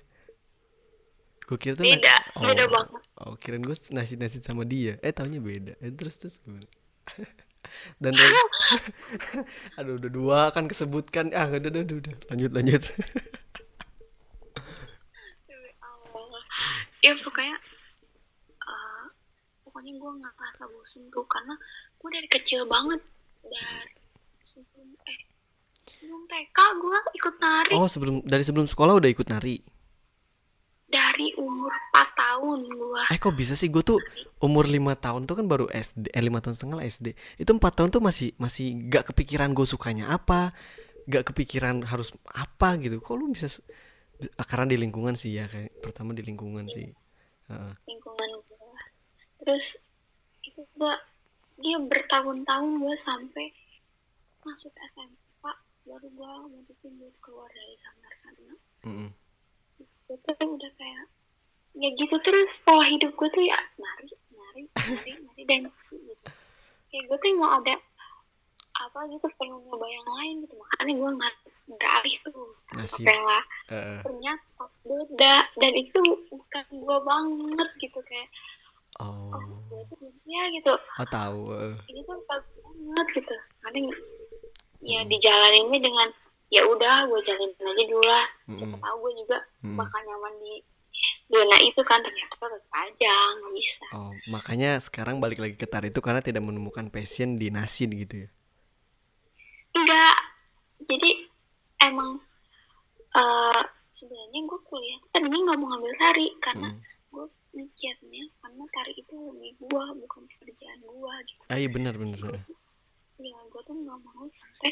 gue 1.49 1.57
kira 1.57 1.73
tuh 1.73 1.81
Beda, 1.81 2.15
beda 2.37 2.63
oh, 2.65 2.69
banget. 2.69 3.01
oh 3.25 3.33
kirain 3.41 3.65
gue 3.65 3.73
nasid 3.89 4.21
nasid 4.21 4.45
sama 4.45 4.69
dia. 4.69 5.01
Eh 5.01 5.09
taunya 5.09 5.41
beda. 5.41 5.73
Eh 5.81 5.89
terus 5.89 6.21
terus 6.21 6.37
gimana? 6.45 6.69
Dan 8.01 8.13
aduh 9.81 9.97
udah 9.97 10.11
dua 10.13 10.39
kan 10.53 10.69
kesebutkan. 10.69 11.33
Ah 11.33 11.49
udah 11.49 11.73
udah 11.73 11.81
udah, 11.81 11.97
udah. 12.05 12.13
lanjut 12.29 12.51
lanjut. 12.53 12.83
Ya 16.99 17.15
pokoknya 17.25 17.57
eh, 18.61 19.05
pokoknya 19.65 19.91
gue 19.97 20.11
nggak 20.21 20.33
ngerasa 20.37 20.63
bosen 20.69 21.01
tuh 21.09 21.25
karena 21.25 21.55
gue 21.97 22.09
dari 22.13 22.27
kecil 22.29 22.67
banget 22.69 23.01
dari 23.41 23.95
sebelum 24.45 24.89
eh 25.09 25.19
sebelum 25.97 26.21
TK 26.29 26.57
gue 26.77 26.97
ikut 27.17 27.35
nari. 27.41 27.73
Oh, 27.73 27.89
sebelum 27.89 28.21
dari 28.21 28.43
sebelum 28.45 28.67
sekolah 28.69 29.01
udah 29.01 29.09
ikut 29.09 29.25
nari. 29.33 29.78
Dari 32.39 32.47
umur 32.47 32.59
4 32.59 32.59
tahun 32.59 32.59
gue 32.79 33.01
Eh 33.11 33.19
kok 33.19 33.35
bisa 33.35 33.53
sih 33.59 33.69
gue 33.69 33.83
tuh 33.83 33.99
umur 34.39 34.65
lima 34.65 34.95
tahun 34.95 35.27
tuh 35.27 35.35
kan 35.39 35.45
baru 35.45 35.67
SD, 35.67 36.15
eh 36.15 36.23
lima 36.23 36.39
tahun 36.39 36.55
setengah 36.55 36.77
lah 36.79 36.85
SD. 36.87 37.07
Itu 37.35 37.51
empat 37.55 37.73
tahun 37.79 37.89
tuh 37.91 38.01
masih 38.03 38.31
masih 38.39 38.79
gak 38.87 39.11
kepikiran 39.11 39.51
gue 39.51 39.67
sukanya 39.67 40.15
apa, 40.15 40.55
gak 41.05 41.27
kepikiran 41.33 41.83
harus 41.83 42.15
apa 42.31 42.79
gitu. 42.79 43.03
Kok 43.03 43.15
lu 43.19 43.31
bisa? 43.35 43.51
Karena 44.47 44.71
di 44.71 44.77
lingkungan 44.79 45.19
sih 45.19 45.35
ya 45.35 45.51
kayak 45.51 45.83
pertama 45.83 46.15
di 46.15 46.23
lingkungan 46.23 46.67
sih. 46.71 46.87
Heeh. 47.49 47.73
lingkungan 47.89 48.29
gue 48.45 48.77
terus 49.41 49.65
itu 50.45 50.61
gue 50.77 50.93
dia 51.65 51.77
bertahun-tahun 51.81 52.71
gue 52.77 52.95
sampai 53.01 53.45
masuk 54.45 54.69
SMP 54.69 55.17
baru 55.89 56.05
gue 56.05 56.33
mutusin 56.53 56.93
buat 57.01 57.15
keluar 57.25 57.49
dari 57.49 57.75
sanggar 57.81 58.13
karena 58.21 58.53
Mm-mm. 58.85 59.09
gue 59.81 60.17
tuh 60.21 60.37
udah 60.37 60.71
kayak 60.77 61.05
ya 61.79 61.89
gitu 61.91 62.15
terus 62.19 62.51
pola 62.61 62.83
hidup 62.85 63.11
gue 63.11 63.29
tuh 63.29 63.41
ya 63.41 63.55
nari 63.75 64.05
nari 64.29 64.61
nari 64.75 65.11
nari 65.17 65.43
dan 65.45 65.59
gitu 65.85 66.27
kayak 66.89 67.03
gue 67.05 67.17
tuh 67.17 67.31
mau 67.35 67.55
ada 67.55 67.75
apa 68.77 68.99
gitu 69.07 69.27
pengen 69.35 69.59
nyoba 69.61 69.85
yang 69.85 70.07
lain 70.09 70.35
gitu 70.41 70.55
makanya 70.55 70.93
gue 70.93 71.09
nggak 71.13 71.33
beralih 71.69 72.15
tuh 72.21 72.47
Asik. 72.75 73.03
sampai 73.03 73.17
lah 73.19 73.43
Heeh. 73.67 73.99
ternyata 74.01 74.63
beda 74.81 75.35
dan 75.53 75.73
itu 75.73 75.99
bukan 76.27 76.65
gue 76.69 76.97
banget 77.01 77.69
gitu 77.79 77.99
kayak 78.03 78.29
Oh, 78.97 79.31
oh 79.31 79.39
gue 79.69 79.81
tuh 79.87 80.11
ya 80.25 80.43
gitu 80.51 80.73
oh 80.75 81.07
tahu. 81.07 81.55
ini 81.85 82.01
tuh 82.03 82.19
bagus 82.25 82.51
banget 82.57 83.07
gitu 83.15 83.35
kadang 83.61 83.85
ya 84.81 84.99
Hmm. 84.99 85.07
dijalaninnya 85.07 85.79
dengan 85.79 86.07
ya 86.49 86.63
udah 86.65 87.05
gue 87.05 87.19
jalanin 87.21 87.51
aja 87.53 87.83
dulu 87.85 88.01
lah 88.01 88.25
siapa 88.49 88.65
Mm-mm. 88.69 88.81
tahu 88.81 88.95
gue 88.97 89.13
juga 89.19 89.37
Mm. 89.61 89.75
bakal 89.75 89.99
nyaman 90.01 90.33
di 90.39 90.53
zona 91.29 91.57
itu 91.59 91.81
kan 91.81 92.01
ternyata 92.01 92.35
tetap 92.35 92.63
aja 92.71 93.13
nggak 93.35 93.53
bisa 93.53 93.85
Oh, 93.91 94.11
makanya 94.27 94.77
sekarang 94.77 95.17
balik 95.17 95.37
lagi 95.37 95.53
ke 95.53 95.65
tari 95.65 95.87
itu 95.87 95.99
karena 95.99 96.19
tidak 96.19 96.41
menemukan 96.41 96.87
passion 96.87 97.33
di 97.33 97.47
nasid 97.47 97.89
gitu 97.91 98.25
ya. 98.25 98.29
enggak 99.71 100.17
jadi 100.81 101.09
emang 101.83 102.17
eh 103.11 103.61
sebenarnya 103.91 104.39
gue 104.43 104.59
kuliah 104.63 104.99
tadinya 105.09 105.39
nggak 105.45 105.57
mau 105.57 105.67
ngambil 105.69 105.93
tari 105.95 106.27
karena 106.39 106.69
Mm. 106.69 106.81
gue 107.09 107.25
mikirnya 107.51 108.23
karena 108.39 108.63
tari 108.71 108.93
itu 108.95 109.13
hobi 109.13 109.49
gue 109.55 109.83
bukan 109.97 110.21
pekerjaan 110.27 110.79
gue 110.79 111.13
gitu 111.25 111.41
Ah 111.47 111.57
iya 111.57 111.67
benar 111.67 111.93
benar. 111.93 112.41
ya 113.17 113.35
gue 113.43 113.61
tuh 113.61 113.75
nggak 113.75 113.99
mau 113.99 114.23
sampai 114.29 114.71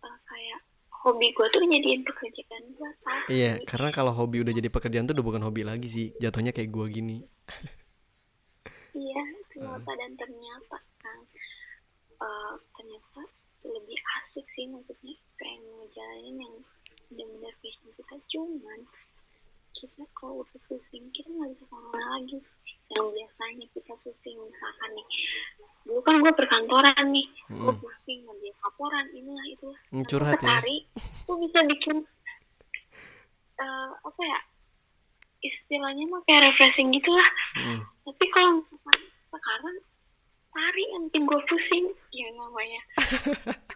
eh, 0.00 0.18
kayak 0.26 0.60
hobi 1.00 1.32
gue 1.32 1.46
tuh 1.48 1.64
jadiin 1.64 2.02
pekerjaan 2.04 2.64
gue 2.76 2.90
Iya, 3.32 3.62
karena 3.64 3.88
kalau 3.88 4.12
hobi 4.12 4.44
udah 4.44 4.52
jadi 4.52 4.68
pekerjaan 4.68 5.08
tuh 5.08 5.16
udah 5.16 5.26
bukan 5.26 5.42
hobi 5.46 5.62
lagi 5.64 5.88
sih. 5.88 6.06
Jatuhnya 6.18 6.52
kayak 6.52 6.68
gua 6.68 6.90
gini. 6.90 7.24
iya 9.06 9.24
ternyata 9.48 9.90
dan 9.96 10.12
ternyata 10.18 10.76
kan? 11.00 11.18
Eh, 12.20 12.54
ternyata 12.76 13.22
lebih 13.64 13.98
asik 14.20 14.46
sih 14.56 14.66
maksudnya 14.68 15.14
kayak 15.40 15.58
ngejalanin 15.62 16.36
yang 16.42 16.54
benar-benar 17.08 17.54
passion 17.64 17.88
kita. 17.96 18.16
Cuman 18.34 18.80
kita 19.72 20.04
kalau 20.18 20.44
udah 20.44 20.60
pusing 20.68 21.08
kita 21.16 21.28
nggak 21.32 21.50
bisa 21.56 21.64
ke 21.64 21.76
mana 21.76 22.08
lagi 22.18 22.38
yang 22.90 23.06
biasanya 23.08 23.66
kita 23.70 23.92
pusing 23.96 24.36
misalkan 24.40 24.90
nih 24.92 25.06
dulu 25.80 26.00
kan 26.00 26.16
gue 26.18 26.32
perkantoran 26.32 27.06
nih 27.08 27.26
gue 27.46 27.56
Mm-mm. 27.64 27.78
pusing 27.78 28.18
ngambil 28.20 28.52
laporan 28.58 29.06
inilah 29.10 29.46
itu 29.48 29.68
Hmm, 29.88 30.04
curhat 30.04 30.38
ya. 30.38 30.58
gue 31.24 31.36
bisa 31.40 31.58
bikin 31.64 31.96
eh, 33.56 33.90
apa 33.96 34.22
ya 34.22 34.38
istilahnya 35.40 36.04
mah 36.06 36.20
kayak 36.24 36.50
refreshing 36.50 36.90
gitu 36.90 37.10
lah 37.10 37.30
Mm. 37.56 37.80
tapi 38.04 38.24
kalau 38.28 38.50
misalkan 38.58 38.98
sekarang 39.28 39.76
tari 40.50 40.84
yang 40.88 41.02
bikin 41.06 41.22
gue 41.24 41.40
pusing 41.46 41.84
ya 42.10 42.28
namanya 42.32 42.80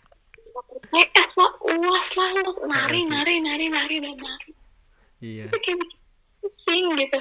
PS 0.85 1.31
lah 1.35 1.53
uas 1.61 2.09
lah 2.13 2.29
lo 2.37 2.51
nari 2.65 3.01
nari 3.05 3.35
nari 3.39 3.67
nari 3.69 3.97
dan 4.01 4.15
nari 4.17 4.51
Iya, 5.19 5.49
itu 5.49 5.57
kayak 5.57 5.79
bikin 5.81 5.99
pusing 6.39 6.85
gitu 6.97 7.19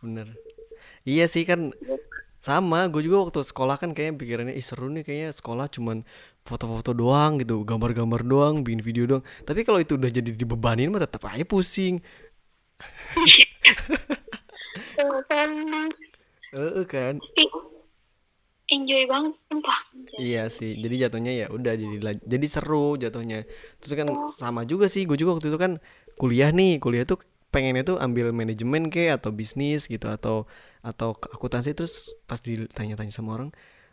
bener. 0.00 0.28
Iya 1.04 1.24
sih 1.28 1.44
kan 1.48 1.72
sama. 2.40 2.88
Gue 2.88 3.04
juga 3.04 3.28
waktu 3.28 3.44
sekolah 3.44 3.76
kan 3.80 3.92
kayak 3.92 4.16
pikirannya 4.20 4.56
ih 4.56 4.64
seru 4.64 4.88
nih 4.92 5.04
kayaknya 5.04 5.30
sekolah 5.36 5.66
cuman 5.68 6.04
foto-foto 6.40 6.96
doang 6.96 7.36
gitu, 7.38 7.62
gambar-gambar 7.68 8.24
doang, 8.24 8.64
bikin 8.64 8.80
video 8.80 9.04
doang. 9.06 9.24
Tapi 9.44 9.60
kalau 9.62 9.78
itu 9.78 9.94
udah 10.00 10.08
jadi 10.08 10.32
dibebanin 10.32 10.88
mah 10.88 11.04
tetap 11.04 11.28
aja 11.28 11.44
pusing. 11.44 12.00
Kan 15.28 15.90
Eh 16.50 16.84
kan. 16.88 17.14
Enjoy 18.70 19.02
banget 19.10 19.34
sumpah 19.50 19.78
Iya 20.14 20.46
sih, 20.46 20.78
jadi 20.78 21.06
jatuhnya 21.06 21.32
ya 21.34 21.46
udah 21.50 21.74
jadi 21.74 22.22
jadi 22.22 22.46
seru 22.46 22.94
jatuhnya. 22.94 23.42
Terus 23.82 23.92
kan 23.98 24.08
sama 24.30 24.62
juga 24.62 24.86
sih, 24.86 25.06
gue 25.10 25.18
juga 25.18 25.38
waktu 25.38 25.50
itu 25.50 25.58
kan 25.58 25.82
kuliah 26.14 26.54
nih, 26.54 26.78
kuliah 26.78 27.02
tuh 27.02 27.18
pengennya 27.50 27.82
tuh 27.82 27.96
ambil 27.98 28.30
manajemen 28.30 28.86
kayak 28.86 29.22
atau 29.22 29.34
bisnis 29.34 29.90
gitu 29.90 30.06
atau 30.06 30.46
atau 30.80 31.12
ke- 31.16 31.30
akuntansi 31.32 31.76
terus 31.76 32.12
pas 32.24 32.40
ditanya-tanya 32.40 33.12
sama 33.12 33.36
orang, 33.36 33.50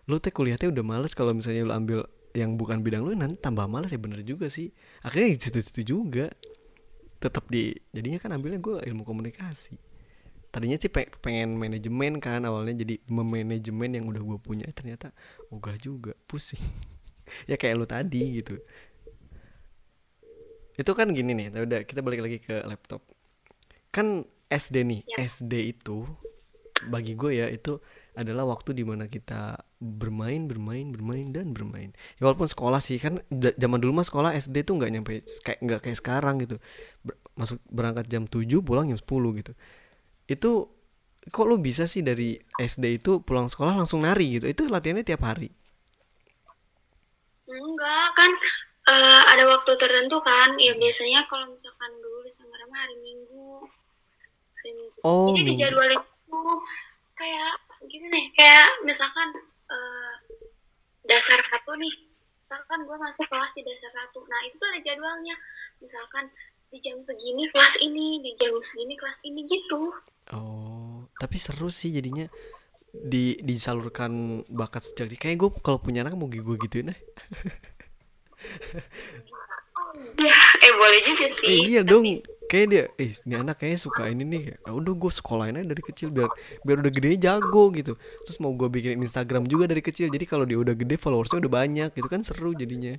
lu 0.08 0.18
teh 0.24 0.32
kuliah 0.32 0.56
teh 0.60 0.70
udah 0.72 0.84
males 0.86 1.12
kalau 1.18 1.36
misalnya 1.36 1.68
lu 1.68 1.74
ambil 1.76 2.00
yang 2.38 2.56
bukan 2.56 2.80
bidang 2.86 3.02
lu 3.04 3.12
nanti 3.18 3.36
tambah 3.42 3.66
males 3.68 3.90
ya 3.92 4.00
bener 4.00 4.22
juga 4.24 4.48
sih. 4.48 4.72
Akhirnya 5.04 5.36
di 5.36 5.40
situ-situ 5.42 5.82
juga. 5.84 6.32
Tetap 7.18 7.50
di 7.50 7.74
jadinya 7.92 8.22
kan 8.22 8.30
ambilnya 8.38 8.62
gue 8.62 8.78
ilmu 8.86 9.02
komunikasi. 9.02 9.74
Tadinya 10.54 10.78
sih 10.80 10.90
pe- 10.90 11.12
pengen 11.22 11.58
manajemen 11.60 12.18
kan 12.24 12.42
awalnya 12.46 12.82
jadi 12.86 13.02
memanajemen 13.10 13.90
yang 13.94 14.06
udah 14.10 14.22
gue 14.24 14.38
punya 14.42 14.68
ternyata 14.74 15.12
ogah 15.54 15.76
juga 15.78 16.16
pusing 16.26 16.62
ya 17.52 17.60
kayak 17.60 17.76
lu 17.78 17.86
tadi 17.86 18.42
gitu 18.42 18.58
itu 20.78 20.92
kan 20.94 21.10
gini 21.10 21.34
nih 21.34 21.48
tapi 21.50 21.64
udah 21.66 21.82
kita 21.90 22.00
balik 22.06 22.22
lagi 22.22 22.38
ke 22.38 22.62
laptop 22.66 23.02
kan 23.90 24.24
SD 24.48 24.86
nih 24.86 25.02
Ya. 25.10 25.26
SD 25.26 25.74
itu 25.74 26.06
bagi 26.86 27.18
gue 27.18 27.32
ya 27.42 27.48
itu 27.50 27.82
adalah 28.18 28.50
waktu 28.50 28.74
di 28.74 28.82
mana 28.82 29.06
kita 29.06 29.62
bermain 29.78 30.50
bermain 30.50 30.90
bermain 30.90 31.30
dan 31.30 31.54
bermain. 31.54 31.94
Ya 32.18 32.26
walaupun 32.26 32.50
sekolah 32.50 32.82
sih 32.82 32.98
kan 32.98 33.22
zaman 33.34 33.78
dulu 33.78 34.02
mah 34.02 34.08
sekolah 34.08 34.34
SD 34.34 34.66
tuh 34.66 34.82
nggak 34.82 34.92
nyampe 34.94 35.14
kayak 35.46 35.60
nggak 35.62 35.80
kayak 35.86 35.98
sekarang 36.02 36.42
gitu. 36.42 36.58
Ber- 37.06 37.22
masuk 37.38 37.62
berangkat 37.70 38.10
jam 38.10 38.26
7 38.26 38.66
pulang 38.66 38.90
jam 38.90 38.98
10 38.98 39.38
gitu. 39.38 39.54
Itu 40.26 40.52
kok 41.30 41.46
lu 41.46 41.62
bisa 41.62 41.86
sih 41.86 42.02
dari 42.02 42.42
SD 42.58 42.98
itu 42.98 43.22
pulang 43.22 43.46
sekolah 43.54 43.78
langsung 43.78 44.02
nari 44.02 44.42
gitu? 44.42 44.50
Itu 44.50 44.66
latihannya 44.66 45.06
tiap 45.06 45.22
hari? 45.22 45.54
Enggak 47.46 48.08
kan 48.18 48.32
eh, 48.98 49.22
ada 49.30 49.44
waktu 49.46 49.72
tertentu 49.78 50.18
kan. 50.26 50.58
Ya 50.58 50.74
biasanya 50.74 51.30
kalau 51.30 51.54
misalkan 51.54 51.92
dulu 52.02 52.26
di 52.26 52.32
hari 52.74 52.96
Minggu. 53.06 53.62
Hari 54.58 54.72
Minggu. 54.74 54.98
Oh 55.06 55.38
jadi 55.38 55.42
dijadwalin 55.54 56.02
tuh 56.28 56.62
kayak 57.18 57.56
gini 57.88 58.08
nih 58.12 58.26
kayak 58.38 58.70
misalkan 58.86 59.30
eh, 59.72 60.14
dasar 61.08 61.40
satu 61.48 61.74
nih. 61.80 61.96
Misalkan 62.48 62.80
gue 62.88 62.98
masuk 63.00 63.28
kelas 63.28 63.52
di 63.56 63.64
dasar 63.64 63.92
satu. 63.92 64.24
Nah 64.28 64.40
itu 64.48 64.56
tuh 64.56 64.68
ada 64.72 64.80
jadwalnya. 64.84 65.36
Misalkan 65.84 66.32
di 66.68 66.78
jam 66.84 67.00
segini 67.08 67.48
kelas 67.48 67.76
ini 67.80 68.20
di 68.20 68.32
jam 68.36 68.52
segini 68.60 68.96
kelas 69.00 69.20
ini 69.24 69.42
gitu. 69.48 69.96
Oh, 70.36 71.08
tapi 71.16 71.40
seru 71.40 71.72
sih 71.72 71.96
jadinya 71.96 72.28
di 72.92 73.40
disalurkan 73.44 74.44
bakat 74.48 74.84
sejak 74.92 75.08
di 75.12 75.18
kayak 75.20 75.38
gue 75.40 75.50
kalau 75.64 75.80
punya 75.80 76.04
anak 76.04 76.20
mau 76.20 76.28
gue 76.28 76.56
gituin 76.68 76.92
deh. 76.92 77.00
ya 80.28 80.38
eh 80.64 80.74
boleh 80.76 81.00
juga 81.08 81.28
sih. 81.40 81.48
Eh, 81.48 81.60
iya 81.72 81.82
tapi 81.84 81.92
dong. 81.92 82.06
Kayak 82.48 82.68
dia, 82.72 82.84
eh 82.96 83.12
ini 83.28 83.36
anak 83.36 83.60
kayaknya 83.60 83.80
suka 83.84 84.08
ini 84.08 84.24
nih. 84.24 84.44
Ya 84.64 84.72
udah 84.72 84.94
gue 84.96 85.12
sekolahin 85.12 85.60
aja 85.60 85.68
dari 85.68 85.84
kecil 85.84 86.16
biar 86.16 86.32
biar 86.64 86.80
udah 86.80 86.94
gede 86.96 87.20
jago 87.20 87.64
gitu. 87.76 88.00
Terus 88.24 88.38
mau 88.40 88.56
gue 88.56 88.72
bikin 88.72 89.04
Instagram 89.04 89.52
juga 89.52 89.68
dari 89.68 89.84
kecil. 89.84 90.08
Jadi 90.08 90.24
kalau 90.24 90.48
dia 90.48 90.56
udah 90.56 90.72
gede 90.72 90.96
followersnya 90.96 91.44
udah 91.44 91.52
banyak 91.52 91.90
gitu 91.92 92.08
kan 92.08 92.24
seru 92.24 92.56
jadinya. 92.56 92.96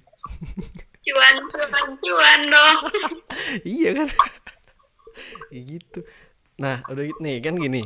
cuan 1.08 1.34
cuan 1.48 1.86
cuan 2.04 2.40
dong 2.52 2.78
iya 3.64 3.90
kan? 3.96 4.08
Iya 5.50 5.62
gitu. 5.78 6.06
Nah, 6.62 6.82
udah 6.86 7.02
gitu 7.02 7.18
nih 7.18 7.42
kan 7.42 7.54
gini. 7.58 7.82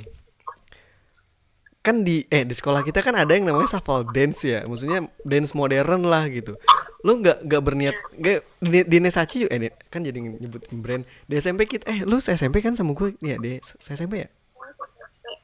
Kan 1.83 2.07
di 2.07 2.23
eh 2.31 2.47
di 2.47 2.55
sekolah 2.55 2.87
kita 2.87 3.03
kan 3.03 3.17
ada 3.19 3.33
yang 3.35 3.49
namanya 3.49 3.79
shuffle 3.79 4.07
dance 4.13 4.45
ya. 4.45 4.63
Maksudnya 4.69 5.09
dance 5.25 5.57
modern 5.57 6.05
lah 6.07 6.29
gitu. 6.29 6.61
Lu 7.03 7.19
nggak 7.19 7.47
nggak 7.47 7.63
berniat 7.63 7.97
nggak 8.15 8.39
di, 8.63 8.79
di 8.87 8.97
Nesachi 9.03 9.47
juga 9.47 9.59
eh 9.59 9.75
kan 9.91 10.07
jadi 10.07 10.19
nyebutin 10.19 10.79
brand. 10.79 11.03
Di 11.27 11.39
SMP 11.39 11.67
kita 11.67 11.91
eh 11.91 12.07
lu 12.07 12.23
SMP 12.23 12.63
kan 12.63 12.79
sama 12.79 12.95
gue? 12.95 13.19
Iya, 13.19 13.37
di 13.43 13.59
SMP 13.83 14.27
ya? 14.27 14.29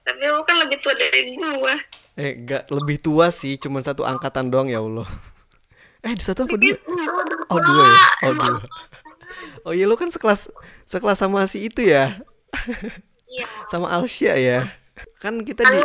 Tapi 0.06 0.24
lu 0.24 0.40
kan 0.46 0.56
lebih 0.62 0.78
tua 0.80 0.94
dari 0.96 1.36
gua. 1.36 1.76
Eh, 2.18 2.34
gak 2.42 2.66
lebih 2.74 2.98
tua 2.98 3.30
sih, 3.30 3.54
cuma 3.60 3.78
satu 3.78 4.02
angkatan 4.02 4.50
doang 4.50 4.66
ya 4.70 4.82
Allah. 4.82 5.06
Eh, 5.98 6.14
di 6.14 6.22
satu 6.22 6.46
apa 6.46 6.54
dua? 6.54 6.78
Oh 7.50 7.58
dua 7.58 7.84
ya? 7.90 7.98
Oh 8.22 8.32
dua. 8.38 8.62
Oh 9.66 9.72
iya 9.74 9.84
lu 9.90 9.98
kan 9.98 10.14
sekelas 10.14 10.46
sekelas 10.86 11.18
sama 11.18 11.42
si 11.50 11.66
itu 11.66 11.82
ya? 11.82 12.22
Iya. 13.26 13.44
Sama 13.70 13.90
Alsya 13.90 14.38
ya? 14.38 14.70
Kan 15.18 15.42
kita 15.42 15.66
di 15.66 15.78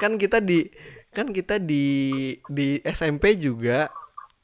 kan 0.00 0.14
kita 0.14 0.38
di 0.38 0.70
kan 1.12 1.32
kita 1.32 1.56
di 1.58 2.36
di 2.46 2.78
SMP 2.84 3.34
juga 3.40 3.88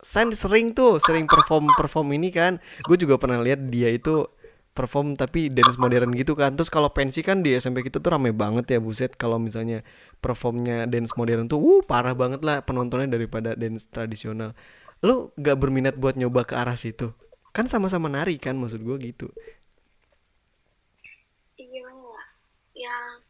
San 0.04 0.36
sering 0.36 0.76
tuh 0.76 1.00
sering 1.00 1.24
perform 1.24 1.72
perform 1.80 2.12
ini 2.12 2.28
kan. 2.28 2.60
Gue 2.84 3.00
juga 3.00 3.16
pernah 3.16 3.40
lihat 3.40 3.72
dia 3.72 3.88
itu 3.88 4.28
perform 4.76 5.16
tapi 5.16 5.48
dance 5.48 5.80
modern 5.80 6.12
gitu 6.12 6.36
kan. 6.36 6.52
Terus 6.52 6.68
kalau 6.68 6.92
pensi 6.92 7.24
kan 7.24 7.40
di 7.40 7.56
SMP 7.56 7.80
kita 7.80 8.04
tuh 8.04 8.12
rame 8.12 8.36
banget 8.36 8.76
ya 8.76 8.78
buset. 8.84 9.16
Kalau 9.16 9.40
misalnya 9.40 9.80
performnya 10.20 10.84
dance 10.84 11.16
modern 11.16 11.48
tuh 11.48 11.56
uh 11.56 11.80
parah 11.86 12.12
banget 12.12 12.44
lah 12.44 12.60
penontonnya 12.60 13.08
daripada 13.08 13.56
dance 13.56 13.88
tradisional. 13.88 14.52
Lu 15.00 15.32
gak 15.40 15.56
berminat 15.56 15.96
buat 15.96 16.20
nyoba 16.20 16.44
ke 16.44 16.52
arah 16.52 16.76
situ? 16.76 17.16
Kan 17.56 17.70
sama-sama 17.72 18.12
nari 18.12 18.36
kan 18.36 18.60
maksud 18.60 18.84
gue 18.84 18.96
gitu. 19.00 19.32
Iya. 21.56 21.88
Yang 22.76 23.24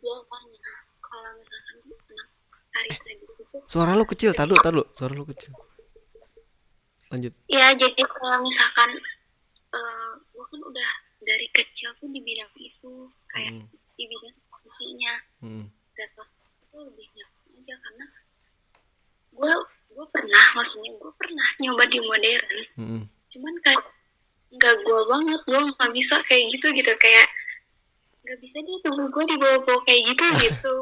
biasanya 0.00 0.72
kalau 1.04 1.30
misalkan 1.36 1.76
anak 1.84 2.28
tari 2.72 2.88
tadi 2.96 3.24
itu 3.24 3.43
suara 3.64 3.92
lu 3.92 4.04
kecil 4.04 4.30
tadu 4.30 4.54
tadu 4.56 4.82
suara 4.90 5.12
lu 5.12 5.24
kecil 5.24 5.54
lanjut 7.08 7.32
ya 7.46 7.70
jadi 7.72 8.02
kalau 8.02 8.38
misalkan 8.40 8.90
eh 9.70 10.10
gue 10.28 10.44
kan 10.44 10.60
udah 10.60 10.90
dari 11.20 11.46
kecil 11.50 11.90
tuh 11.96 12.08
di 12.08 12.20
bidang 12.20 12.50
itu 12.56 12.92
kayak 13.28 13.52
Hmm. 13.54 13.66
di 13.94 14.04
bidang 14.04 14.34
posisinya 14.48 15.14
Hmm. 15.40 15.64
dan 15.94 16.08
itu 16.60 16.76
lebih 16.80 17.06
nyaman 17.10 17.30
aja 17.54 17.74
karena 17.78 18.06
gue 19.32 19.52
gue 19.94 20.06
pernah 20.10 20.44
maksudnya 20.54 20.92
gue 20.92 21.12
pernah 21.14 21.48
nyoba 21.58 21.84
di 21.86 21.98
modern 22.00 22.48
Hmm. 22.74 23.02
cuman 23.30 23.54
kayak 23.62 23.82
nggak 24.50 24.74
gue 24.80 25.00
banget 25.04 25.40
gue 25.42 25.60
nggak 25.68 25.90
bisa 25.92 26.16
kayak 26.26 26.44
gitu 26.50 26.66
gitu 26.72 26.92
kayak 26.96 27.26
nggak 28.24 28.40
bisa 28.40 28.56
deh 28.56 28.78
tubuh 28.80 29.06
gue 29.12 29.24
dibawa-bawa 29.36 29.80
kayak 29.84 30.00
gitu 30.08 30.24
gitu. 30.48 30.76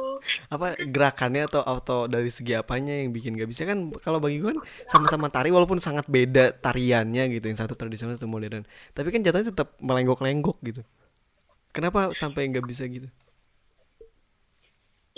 Apa 0.46 0.78
gerakannya 0.78 1.50
atau 1.50 1.66
atau 1.66 2.06
dari 2.06 2.30
segi 2.30 2.54
apanya 2.54 2.94
yang 2.94 3.10
bikin 3.10 3.34
gak 3.34 3.50
bisa? 3.50 3.66
Kan 3.66 3.90
kalau 3.98 4.22
bagi 4.22 4.38
gue 4.38 4.54
kan 4.54 4.62
sama-sama 4.86 5.26
tari 5.26 5.50
walaupun 5.50 5.82
sangat 5.82 6.06
beda 6.06 6.54
tariannya 6.54 7.34
gitu 7.34 7.50
yang 7.50 7.58
satu 7.58 7.74
tradisional 7.74 8.14
satu 8.14 8.30
modern. 8.30 8.62
Tapi 8.94 9.10
kan 9.10 9.26
jatuhnya 9.26 9.50
tetap 9.50 9.74
melenggok-lenggok 9.82 10.62
gitu. 10.62 10.86
Kenapa 11.74 12.14
sampai 12.14 12.46
nggak 12.46 12.62
bisa 12.62 12.86
gitu? 12.86 13.10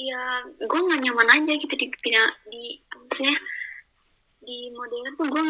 Ya 0.01 0.49
gue 0.49 0.81
nggak 0.81 1.01
nyaman 1.05 1.29
aja 1.29 1.53
gitu 1.61 1.75
di 1.77 1.87
bidang 1.93 2.33
di 2.49 2.81
maksudnya 2.89 3.37
di 4.41 4.73
modern 4.73 5.13
tuh 5.21 5.27
gue 5.29 5.43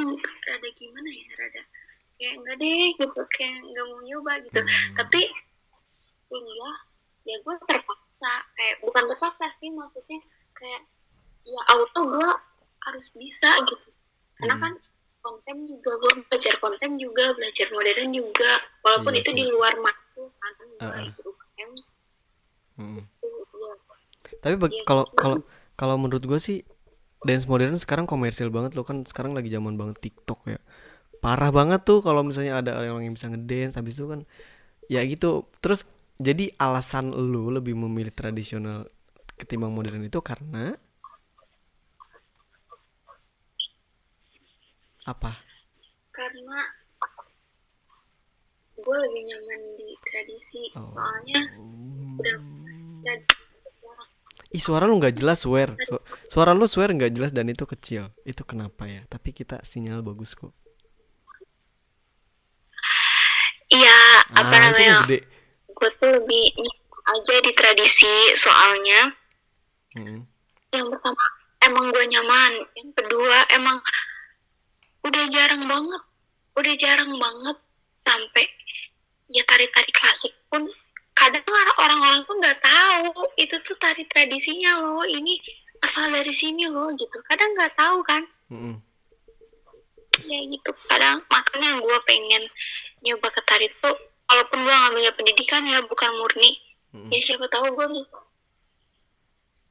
rada 0.51 0.69
gimana 0.75 1.09
ya 1.11 1.27
rada 1.39 1.63
kayak 2.19 2.35
enggak 2.39 2.57
deh 2.63 2.83
gitu 2.99 3.23
kayak 3.35 3.59
nggak 3.63 3.85
mau 3.91 4.01
nyoba 4.07 4.33
gitu. 4.47 4.61
Hmm. 4.63 4.95
tapi 4.95 5.21
kuliah 6.29 6.77
ya 7.25 7.37
gue 7.41 7.55
terpaksa 7.65 8.33
kayak 8.55 8.77
bukan 8.85 9.05
terpaksa 9.11 9.47
sih 9.59 9.71
maksudnya 9.73 10.21
kayak 10.55 10.83
ya 11.45 11.61
auto 11.73 12.01
gue 12.09 12.31
harus 12.85 13.07
bisa 13.17 13.51
gitu 13.65 13.89
karena 14.39 14.55
Hmm. 14.55 14.65
kan 14.65 14.73
konten 15.25 15.57
juga 15.65 15.91
gue 15.97 16.13
belajar 16.29 16.55
konten 16.61 16.91
juga 17.01 17.33
belajar 17.33 17.67
modern 17.73 18.11
juga 18.13 18.53
walaupun 18.85 19.13
Iya 19.17 19.21
itu 19.25 19.31
sih. 19.33 19.39
di 19.41 19.45
luar 19.49 19.73
masuk 19.81 20.31
kan 20.37 20.53
gue 20.61 20.69
Uh-uh. 20.85 21.05
ikut 21.09 21.25
UKM 21.25 21.71
Mm. 22.75 23.01
itu 23.07 23.29
ya 23.63 23.75
tapi 24.43 24.55
Iya, 24.59 24.83
kalau 24.83 25.05
gitu. 25.07 25.17
kalau 25.17 25.37
kalau 25.79 25.95
menurut 25.97 26.27
gue 26.27 26.41
sih 26.43 26.67
dance 27.23 27.47
modern 27.47 27.79
sekarang 27.79 28.05
komersil 28.05 28.51
banget 28.53 28.75
loh 28.77 28.85
kan 28.85 29.07
sekarang 29.07 29.33
lagi 29.33 29.49
zaman 29.49 29.79
banget 29.79 30.03
TikTok 30.03 30.45
ya 30.51 30.61
parah 31.23 31.49
banget 31.49 31.87
tuh 31.89 32.05
kalau 32.05 32.21
misalnya 32.21 32.61
ada 32.61 32.77
orang 32.77 33.09
yang 33.09 33.15
bisa 33.17 33.31
ngedance 33.33 33.79
habis 33.81 33.97
itu 33.97 34.05
kan 34.11 34.27
ya 34.93 35.01
gitu 35.07 35.49
terus 35.65 35.89
jadi 36.17 36.55
alasan 36.57 37.11
lu 37.11 37.51
lebih 37.51 37.75
memilih 37.75 38.15
tradisional 38.15 38.87
ketimbang 39.35 39.75
modern 39.75 40.07
itu 40.07 40.19
karena? 40.23 40.79
Apa? 45.05 45.37
Karena 46.15 46.59
gue 48.75 48.97
lebih 49.05 49.23
nyaman 49.27 49.61
di 49.77 49.89
tradisi. 50.03 50.63
Oh. 50.77 50.87
soalnya 50.93 51.41
udah. 52.21 52.39
Ih 54.55 54.63
suara 54.63 54.87
lu 54.87 55.03
nggak 55.03 55.19
jelas 55.19 55.43
swear 55.43 55.75
Su- 55.83 55.99
Suara 56.31 56.55
lu 56.55 56.71
swear 56.71 56.95
nggak 56.95 57.11
jelas 57.11 57.35
dan 57.35 57.51
itu 57.51 57.67
kecil. 57.67 58.15
Itu 58.23 58.47
kenapa 58.47 58.87
ya? 58.87 59.03
Tapi 59.11 59.35
kita 59.35 59.61
sinyal 59.67 59.99
bagus 60.07 60.39
kok. 60.39 60.55
Iya 63.67 64.23
apa 64.31 64.55
Ah 64.55 64.71
itu 64.71 64.79
namanya? 64.79 64.95
mah 64.95 65.03
gede 65.11 65.19
gue 65.75 65.91
tuh 65.99 66.11
lebih 66.11 66.45
aja 67.05 67.35
di 67.43 67.53
tradisi 67.53 68.15
soalnya 68.39 69.13
Mm-mm. 69.95 70.25
yang 70.73 70.87
pertama 70.89 71.25
emang 71.61 71.85
gue 71.91 72.05
nyaman 72.09 72.53
yang 72.75 72.91
kedua 72.97 73.45
emang 73.53 73.79
udah 75.05 75.25
jarang 75.29 75.69
banget 75.69 76.03
udah 76.55 76.75
jarang 76.81 77.13
banget 77.15 77.57
sampai 78.03 78.47
ya 79.29 79.43
tari-tari 79.45 79.91
klasik 79.93 80.33
pun 80.49 80.65
kadang 81.15 81.45
orang- 81.45 81.79
orang-orang 81.79 82.21
tuh 82.25 82.37
nggak 82.39 82.59
tahu 82.61 83.07
itu 83.37 83.57
tuh 83.63 83.77
tari 83.79 84.03
tradisinya 84.11 84.81
loh 84.81 85.05
ini 85.05 85.39
asal 85.83 86.09
dari 86.09 86.33
sini 86.33 86.65
loh 86.67 86.89
gitu 86.97 87.17
kadang 87.29 87.53
nggak 87.53 87.75
tahu 87.77 88.01
kan 88.03 88.23
Mm-mm. 88.49 88.77
ya 90.25 90.39
gitu 90.41 90.71
kadang 90.89 91.21
makanya 91.29 91.79
gue 91.79 91.99
pengen 92.07 92.43
nyoba 93.05 93.29
ke 93.29 93.41
tari 93.45 93.69
tuh 93.83 93.97
walaupun 94.31 94.59
gue 94.65 94.75
ngambil 94.75 95.13
pendidikan 95.17 95.63
ya 95.69 95.79
bukan 95.85 96.11
murni 96.17 96.59
Mm-mm. 96.95 97.11
ya 97.11 97.19
siapa 97.21 97.47
tahu 97.51 97.75
gue 97.75 97.87
bisa 97.91 98.19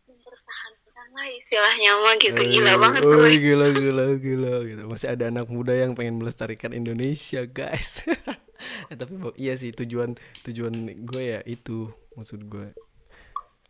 mempertahankan 0.10 1.08
lah 1.16 1.28
istilahnya 1.32 1.92
mah 2.04 2.16
gitu 2.20 2.42
gila 2.42 2.74
banget 2.78 3.02
oh, 3.04 3.12
gue 3.18 3.34
gila 3.48 3.68
gila 3.72 4.06
gila 4.20 4.54
gitu. 4.68 4.84
Masih 4.90 5.08
ada 5.14 5.32
anak 5.32 5.48
muda 5.48 5.74
yang 5.74 5.96
pengen 5.96 6.20
melestarikan 6.20 6.76
Indonesia, 6.76 7.48
guys. 7.48 8.04
eh, 8.92 8.98
tapi 9.00 9.16
iya 9.40 9.56
sih 9.56 9.72
tujuan 9.72 10.20
tujuan 10.44 10.74
gue 11.00 11.24
ya 11.24 11.40
itu 11.48 11.88
maksud 12.20 12.44
gue. 12.52 12.68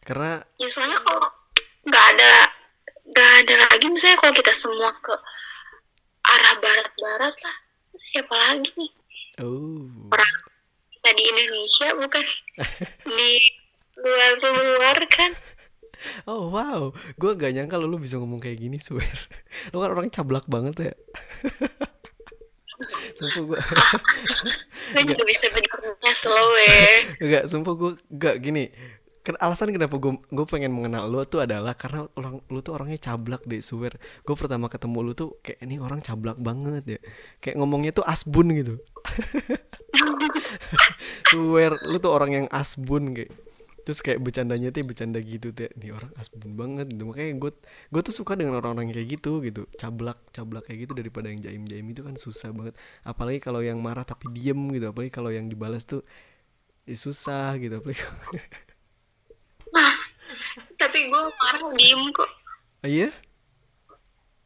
Karena 0.03 0.41
ya 0.57 0.67
soalnya 0.73 0.99
kalau 1.05 1.29
nggak 1.83 2.05
ada 2.15 2.31
nggak 3.11 3.31
ada 3.43 3.53
lagi 3.67 3.85
misalnya 3.91 4.17
kalau 4.23 4.33
kita 4.33 4.53
semua 4.55 4.89
ke 5.03 5.13
arah 6.23 6.55
barat-barat 6.63 7.35
lah 7.35 7.57
siapa 7.99 8.31
lagi 8.31 8.69
nih 8.79 8.91
oh 9.43 10.07
orang 10.15 10.33
kita 11.03 11.19
di 11.19 11.27
Indonesia 11.27 11.87
bukan? 11.99 12.25
Di 13.11 13.31
luar-luar 13.99 15.03
kan? 15.11 15.35
Oh 16.23 16.47
wow, 16.47 16.95
gue 17.19 17.31
gak 17.35 17.51
nyangka 17.51 17.75
lo 17.75 17.91
lu 17.91 17.99
bisa 17.99 18.15
ngomong 18.15 18.39
kayak 18.39 18.63
gini, 18.63 18.79
swear. 18.79 19.11
Lo 19.75 19.83
kan 19.83 19.91
orang 19.91 20.07
cablak 20.07 20.47
banget 20.47 20.79
ya. 20.79 20.95
Sumpah 23.19 23.43
gue 23.43 23.59
gue 24.95 25.03
juga 25.11 25.23
bisa 25.27 25.51
benernya 25.51 26.13
slow 26.23 26.55
ya. 26.55 26.87
Enggak, 27.19 27.43
sumpah 27.51 27.73
gue 27.75 27.91
gak 28.15 28.39
gini 28.39 28.71
alasan 29.39 29.71
kenapa 29.71 29.95
gue 29.95 30.19
gue 30.19 30.45
pengen 30.45 30.75
mengenal 30.75 31.07
lu 31.07 31.23
tuh 31.23 31.47
adalah 31.47 31.71
karena 31.79 32.11
orang 32.19 32.43
lu 32.51 32.59
tuh 32.59 32.75
orangnya 32.75 32.99
cablak 32.99 33.47
deh 33.47 33.63
swear 33.63 33.95
gue 33.95 34.35
pertama 34.35 34.67
ketemu 34.67 34.99
lu 34.99 35.11
tuh 35.15 35.39
kayak 35.39 35.63
ini 35.63 35.79
orang 35.79 36.03
cablak 36.03 36.37
banget 36.43 36.83
ya. 36.85 36.99
Kayak 37.39 37.55
ngomongnya 37.63 37.91
tuh 37.95 38.05
asbun 38.05 38.51
gitu. 38.51 38.75
Swear 41.31 41.79
lu 41.87 41.97
tuh 41.97 42.11
orang 42.11 42.43
yang 42.43 42.47
asbun 42.51 43.15
kayak. 43.15 43.31
Terus 43.83 43.99
kayak 43.99 44.23
bercandanya 44.23 44.71
tuh 44.71 44.87
bercanda 44.87 45.19
gitu 45.19 45.51
tuh 45.51 45.67
nih 45.75 45.91
orang 45.91 46.11
asbun 46.15 46.55
banget 46.55 46.87
gitu. 46.91 47.03
Makanya 47.03 47.35
gue 47.35 47.51
gue 47.91 48.01
tuh 48.03 48.15
suka 48.15 48.39
dengan 48.39 48.59
orang-orang 48.59 48.95
kayak 48.95 49.19
gitu 49.19 49.43
gitu. 49.43 49.67
Cablak 49.75 50.19
cablak 50.31 50.67
kayak 50.67 50.87
gitu 50.87 50.93
daripada 50.95 51.27
yang 51.27 51.43
jaim 51.43 51.63
jaim 51.67 51.85
itu 51.91 52.01
kan 52.03 52.15
susah 52.15 52.55
banget. 52.55 52.75
Apalagi 53.03 53.43
kalau 53.43 53.59
yang 53.59 53.79
marah 53.83 54.07
tapi 54.07 54.31
diem 54.31 54.59
gitu 54.71 54.91
apalagi 54.91 55.11
kalau 55.11 55.31
yang 55.35 55.51
dibalas 55.51 55.83
tuh 55.83 56.03
ya 56.87 56.95
susah 56.95 57.59
gitu. 57.59 57.83
Apalagi 57.83 58.03
tapi 60.77 61.09
gue 61.09 61.21
marah 61.39 61.61
diem 61.75 62.01
kok. 62.11 62.29
Ah, 62.83 62.89
iya? 62.89 63.09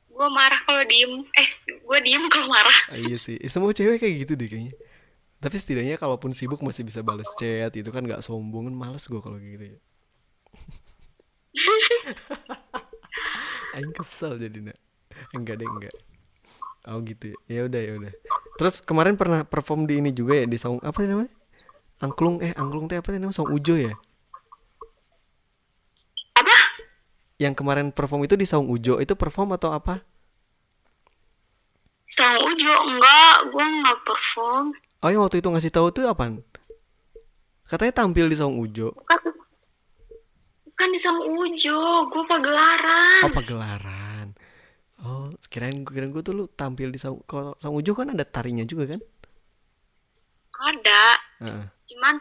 Gue 0.09 0.27
marah 0.29 0.59
kalau 0.65 0.83
diem. 0.85 1.25
Eh 1.33 1.47
gue 1.67 1.99
diem 2.05 2.23
kalau 2.29 2.47
marah. 2.49 2.79
Ah, 2.93 2.97
iya 2.97 3.17
sih. 3.17 3.37
Eh, 3.41 3.49
semua 3.49 3.73
cewek 3.73 4.01
kayak 4.01 4.15
gitu 4.25 4.33
deh 4.37 4.49
kayaknya. 4.49 4.73
Tapi 5.37 5.55
setidaknya 5.57 6.01
kalaupun 6.01 6.33
sibuk 6.33 6.61
masih 6.65 6.81
bisa 6.81 7.05
balas 7.05 7.29
chat 7.37 7.69
itu 7.77 7.89
kan 7.93 8.01
nggak 8.01 8.25
sombong 8.25 8.73
kan 8.73 8.75
males 8.75 9.05
gue 9.05 9.21
kalau 9.21 9.37
kayak 9.37 9.53
gitu 9.57 9.65
ya. 9.69 9.77
Aing 13.77 13.93
kesel 13.93 14.41
jadi 14.41 14.73
nak 14.73 14.77
enggak 15.37 15.61
deh 15.61 15.69
enggak. 15.69 15.95
Oh 16.89 16.97
gitu 17.05 17.33
ya. 17.33 17.37
Ya 17.45 17.61
udah 17.69 17.81
ya 17.81 17.93
udah. 18.01 18.13
Terus 18.57 18.81
kemarin 18.81 19.13
pernah 19.13 19.45
perform 19.45 19.85
di 19.85 20.01
ini 20.01 20.09
juga 20.09 20.41
ya 20.41 20.45
di 20.49 20.57
saung 20.57 20.81
apa 20.81 21.05
namanya? 21.05 21.29
Angklung 22.01 22.41
eh 22.41 22.57
angklung 22.57 22.89
teh 22.89 22.97
apa 22.97 23.13
namanya? 23.13 23.37
Saung 23.37 23.53
Ujo 23.53 23.77
ya 23.77 23.93
apa 26.37 26.57
yang 27.37 27.53
kemarin 27.53 27.93
perform 27.93 28.25
itu 28.25 28.33
di 28.33 28.49
Saung 28.49 28.65
Ujo 28.69 28.97
itu 28.97 29.13
perform 29.13 29.53
atau 29.53 29.69
apa? 29.69 30.01
Sang 32.17 32.37
Ujo 32.41 32.73
enggak 32.89 33.35
gue 33.53 33.65
nggak 33.65 33.97
perform. 34.01 34.65
Oh 35.05 35.09
yang 35.13 35.21
waktu 35.21 35.37
itu 35.37 35.49
ngasih 35.53 35.69
tahu 35.69 35.93
tuh 35.93 36.09
apaan? 36.09 36.41
Katanya 37.69 37.93
tampil 37.93 38.25
di 38.25 38.33
Saung 38.33 38.57
Ujo. 38.57 38.97
Bukan 38.97 39.19
bukan 40.65 40.87
di 40.89 40.99
Sang 41.01 41.19
Ujo 41.21 41.79
gue 42.09 42.23
pagelaran. 42.25 43.21
Oh 43.21 43.31
pagelaran. 43.33 44.27
Oh 45.05 45.29
kirain 45.53 45.85
kirain 45.85 46.09
gue 46.09 46.23
tuh 46.25 46.33
lu 46.33 46.49
tampil 46.49 46.89
di 46.89 46.97
Saung 46.97 47.21
kalau 47.29 47.53
Saung 47.61 47.77
Ujo 47.77 47.93
kan 47.93 48.09
ada 48.09 48.25
tarinya 48.25 48.65
juga 48.65 48.97
kan? 48.97 49.01
Ada. 50.57 51.03
Heeh. 51.37 51.65
cuman 51.87 52.17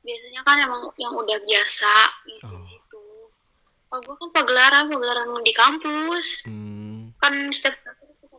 biasanya 0.00 0.40
kan 0.48 0.56
emang 0.64 0.88
yang 0.96 1.12
udah 1.12 1.36
biasa. 1.44 1.92
Gitu 2.24 2.48
Oh. 2.48 2.77
Oh 3.88 3.98
gue 4.04 4.16
kan 4.16 4.30
pagelaran 4.32 4.84
pagelaran 4.92 5.28
di 5.44 5.54
kampus. 5.56 6.26
Hmm, 6.44 7.12
kan 7.20 7.34
setiap 7.52 7.76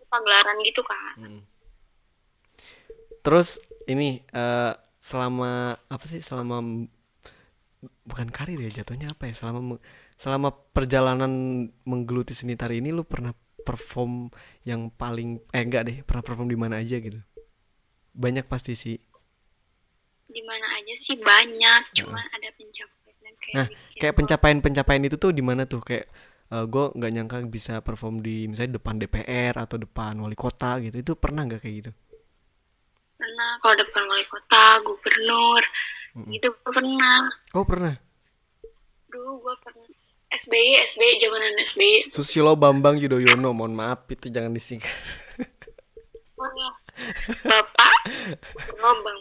pagelaran 0.10 0.58
gitu 0.66 0.82
kan 0.82 1.16
hmm. 1.22 1.42
terus 3.22 3.62
ini 3.86 4.22
eh, 4.34 4.74
selama 5.00 5.80
apa 5.90 6.06
sih 6.06 6.20
selama 6.20 6.62
bukan 8.04 8.28
karir 8.30 8.60
ya 8.60 8.84
jatuhnya 8.84 9.16
apa 9.16 9.32
ya? 9.32 9.34
Selama 9.34 9.80
selama 10.20 10.52
perjalanan 10.76 11.32
menggeluti 11.88 12.36
seni 12.36 12.60
tari 12.60 12.84
ini 12.84 12.92
lu 12.92 13.08
pernah 13.08 13.32
perform 13.64 14.34
yang 14.68 14.92
paling 14.92 15.40
eh 15.56 15.64
enggak 15.64 15.88
deh 15.88 15.98
pernah 16.04 16.24
perform 16.24 16.52
di 16.52 16.60
mana 16.60 16.84
aja 16.84 17.00
gitu? 17.00 17.20
Banyak 18.12 18.46
pasti 18.52 18.76
sih. 18.76 18.98
Di 20.30 20.42
mana 20.46 20.68
aja 20.78 20.94
sih? 21.08 21.16
Banyak 21.18 21.82
cuman 21.96 22.26
ada 22.36 22.50
pencapaian 22.54 22.99
Nah, 23.56 23.68
bikin 23.68 24.00
kayak 24.00 24.16
pencapaian-pencapaian 24.20 25.04
itu 25.08 25.18
tuh 25.18 25.32
di 25.34 25.44
mana 25.44 25.64
tuh? 25.66 25.82
Kayak 25.82 26.08
gue 26.50 26.86
nggak 26.98 27.12
nyangka 27.14 27.38
bisa 27.46 27.80
perform 27.80 28.26
di 28.26 28.50
misalnya 28.50 28.82
depan 28.82 28.98
DPR 28.98 29.56
atau 29.58 29.78
depan 29.78 30.18
wali 30.22 30.38
kota 30.38 30.82
gitu. 30.82 31.00
Itu 31.00 31.14
pernah 31.16 31.46
nggak 31.46 31.62
kayak 31.62 31.76
gitu? 31.86 31.92
Pernah. 33.20 33.60
Kalau 33.64 33.76
depan 33.78 34.04
wali 34.10 34.26
kota 34.28 34.64
gubernur 34.84 35.64
gitu 36.30 36.48
gue 36.52 36.74
pernah. 36.74 37.30
Oh 37.54 37.66
pernah? 37.66 37.96
Dulu 39.10 39.46
gue 39.46 39.56
pernah. 39.66 39.88
SBY 40.30 40.94
SBY 40.94 41.18
zamanan 41.18 41.58
SBY 41.74 42.14
Susilo 42.14 42.54
Bambang 42.54 43.02
Yudhoyono 43.02 43.50
mohon 43.50 43.74
maaf 43.74 44.06
itu 44.14 44.30
jangan 44.30 44.54
disingkat. 44.54 44.94
Oh 46.38 46.46
ya 46.54 46.70
bapak 47.42 47.98
oh 48.78 48.96
bang 49.02 49.20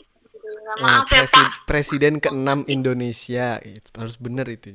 Nah, 0.77 1.05
maaf 1.05 1.09
ya 1.09 1.25
presi- 1.25 1.39
pak 1.41 1.65
presiden 1.65 2.15
ke-6 2.21 2.69
Indonesia. 2.69 3.57
Itu 3.65 3.89
harus 3.97 4.21
bener 4.21 4.45
itu 4.53 4.75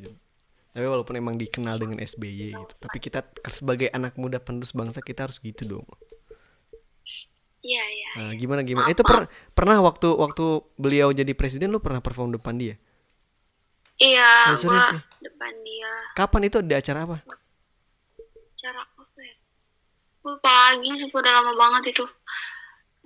tapi 0.74 0.90
walaupun 0.90 1.14
emang 1.14 1.38
dikenal 1.38 1.78
dengan 1.78 2.02
SBY 2.02 2.58
gitu 2.58 2.74
tapi 2.82 2.98
kita 2.98 3.22
sebagai 3.54 3.94
anak 3.94 4.18
muda 4.18 4.42
penerus 4.42 4.74
bangsa 4.74 5.06
kita 5.06 5.30
harus 5.30 5.38
gitu 5.38 5.70
dong. 5.70 5.86
Iya 7.62 7.84
iya. 7.86 8.10
Nah, 8.18 8.32
gimana 8.34 8.66
gimana? 8.66 8.90
Itu 8.90 9.06
per- 9.06 9.30
pernah 9.54 9.78
waktu 9.86 10.10
waktu 10.18 10.66
beliau 10.76 11.14
jadi 11.14 11.32
presiden 11.38 11.70
lu 11.70 11.78
pernah 11.80 12.02
perform 12.02 12.34
depan 12.34 12.58
dia? 12.58 12.76
Iya 14.02 14.50
Nah, 14.52 14.58
serius 14.58 14.90
nih? 14.98 15.04
depan 15.30 15.54
dia. 15.62 15.94
Kapan 16.18 16.42
itu? 16.50 16.58
Di 16.66 16.74
acara 16.74 17.00
apa? 17.06 17.18
Cara 18.58 18.82
apa 18.82 19.20
ya? 19.22 19.36
Lupa 20.26 20.52
lagi 20.74 20.90
udah 21.06 21.34
lama 21.38 21.54
banget 21.54 21.94
itu. 21.94 22.06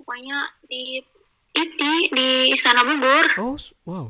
Pokoknya 0.00 0.56
di 0.64 1.04
itu 1.50 1.88
di 2.10 2.28
Istana 2.52 2.82
Bogor 2.82 3.26
Oh, 3.36 3.56
wow. 3.84 4.06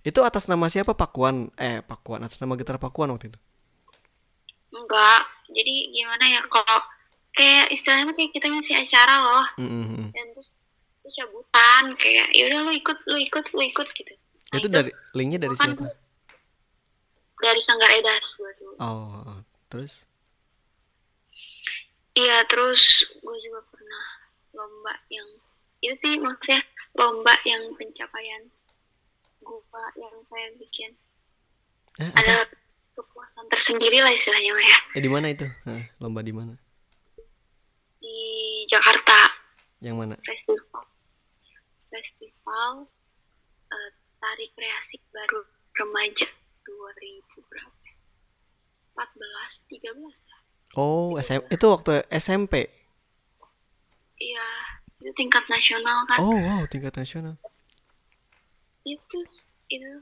Itu 0.00 0.22
atas 0.22 0.46
nama 0.46 0.66
siapa 0.66 0.92
Pakuan? 0.92 1.50
Eh, 1.54 1.82
Pakuan 1.82 2.22
atas 2.22 2.38
nama 2.38 2.54
gitar 2.54 2.78
Pakuan 2.78 3.10
waktu 3.10 3.28
itu. 3.28 3.38
enggak 4.68 5.22
jadi 5.48 5.74
gimana 5.88 6.24
ya 6.28 6.40
kalau 6.46 6.78
kayak 7.32 7.72
istilahnya 7.72 8.12
kayak 8.12 8.28
kita 8.30 8.46
ngisi 8.46 8.72
acara 8.76 9.14
loh 9.18 9.46
Mm, 9.56 9.64
mm, 9.64 9.86
mm. 9.88 10.08
dan 10.12 10.26
terus 10.30 10.48
terus 11.00 11.14
cabutan 11.16 11.84
kayak 11.96 12.28
yaudah 12.30 12.60
lu 12.60 12.72
ikut 12.74 12.98
lu 13.04 13.16
ikut 13.16 13.44
lu 13.50 13.62
ikut 13.64 13.88
gitu 13.92 14.12
Nah, 14.46 14.62
Itu 14.62 14.68
dari 14.68 14.92
linknya 15.10 15.42
dari 15.42 15.56
kan 15.56 15.72
siapa? 15.72 15.90
dari 17.36 17.58
Sanggar 17.58 17.90
Edas 17.90 18.26
gua 18.36 18.52
dulu 18.54 18.74
Oh, 18.76 19.06
oh, 19.24 19.38
terus? 19.66 20.04
iya 22.12 22.44
terus 22.46 22.80
gue 23.14 23.36
juga 23.42 23.60
pernah 23.68 24.04
lomba 24.52 24.92
yang 25.08 25.28
itu 25.86 25.94
sih 25.96 26.14
maksudnya 26.16 26.60
lomba 26.94 27.34
yang 27.42 27.62
pencapaian 27.72 28.42
gua 29.40 29.84
yang 29.94 30.14
saya 30.26 30.50
bikin 30.56 30.90
Eh, 31.96 32.04
apa? 32.04 32.18
ada 32.18 32.34
kepuasan 32.92 33.46
tersendiri 33.48 33.98
lah 33.98 34.10
istilahnya 34.10 34.52
ya 34.52 34.78
Eh, 34.92 35.00
di 35.00 35.08
mana 35.08 35.30
itu? 35.30 35.46
Hah, 35.64 35.80
lomba 35.96 36.20
di 36.20 36.30
mana? 36.30 36.58
di 37.96 38.18
Jakarta 38.66 39.32
Yang 39.78 39.96
mana? 39.96 40.14
festival 40.20 40.84
festival 41.86 42.72
eh, 43.66 43.90
tari 44.16 44.46
kreasi 44.52 44.96
baru 45.08 45.40
remaja 45.74 46.28
2000 46.62 47.48
berapa 47.48 47.78
ya? 47.84 47.96
14 48.98 49.70
13 49.70 50.10
ya? 50.12 50.36
Oh, 50.74 51.16
SM 51.16 51.46
itu 51.48 51.64
waktu 51.64 52.04
SMP. 52.10 52.68
iya 54.16 54.48
itu 55.06 55.14
tingkat 55.14 55.46
nasional 55.46 56.02
kan 56.04 56.18
Oh, 56.18 56.34
wow, 56.34 56.66
tingkat 56.66 56.90
nasional. 56.92 57.38
itu 58.82 59.18
itu 59.68 59.92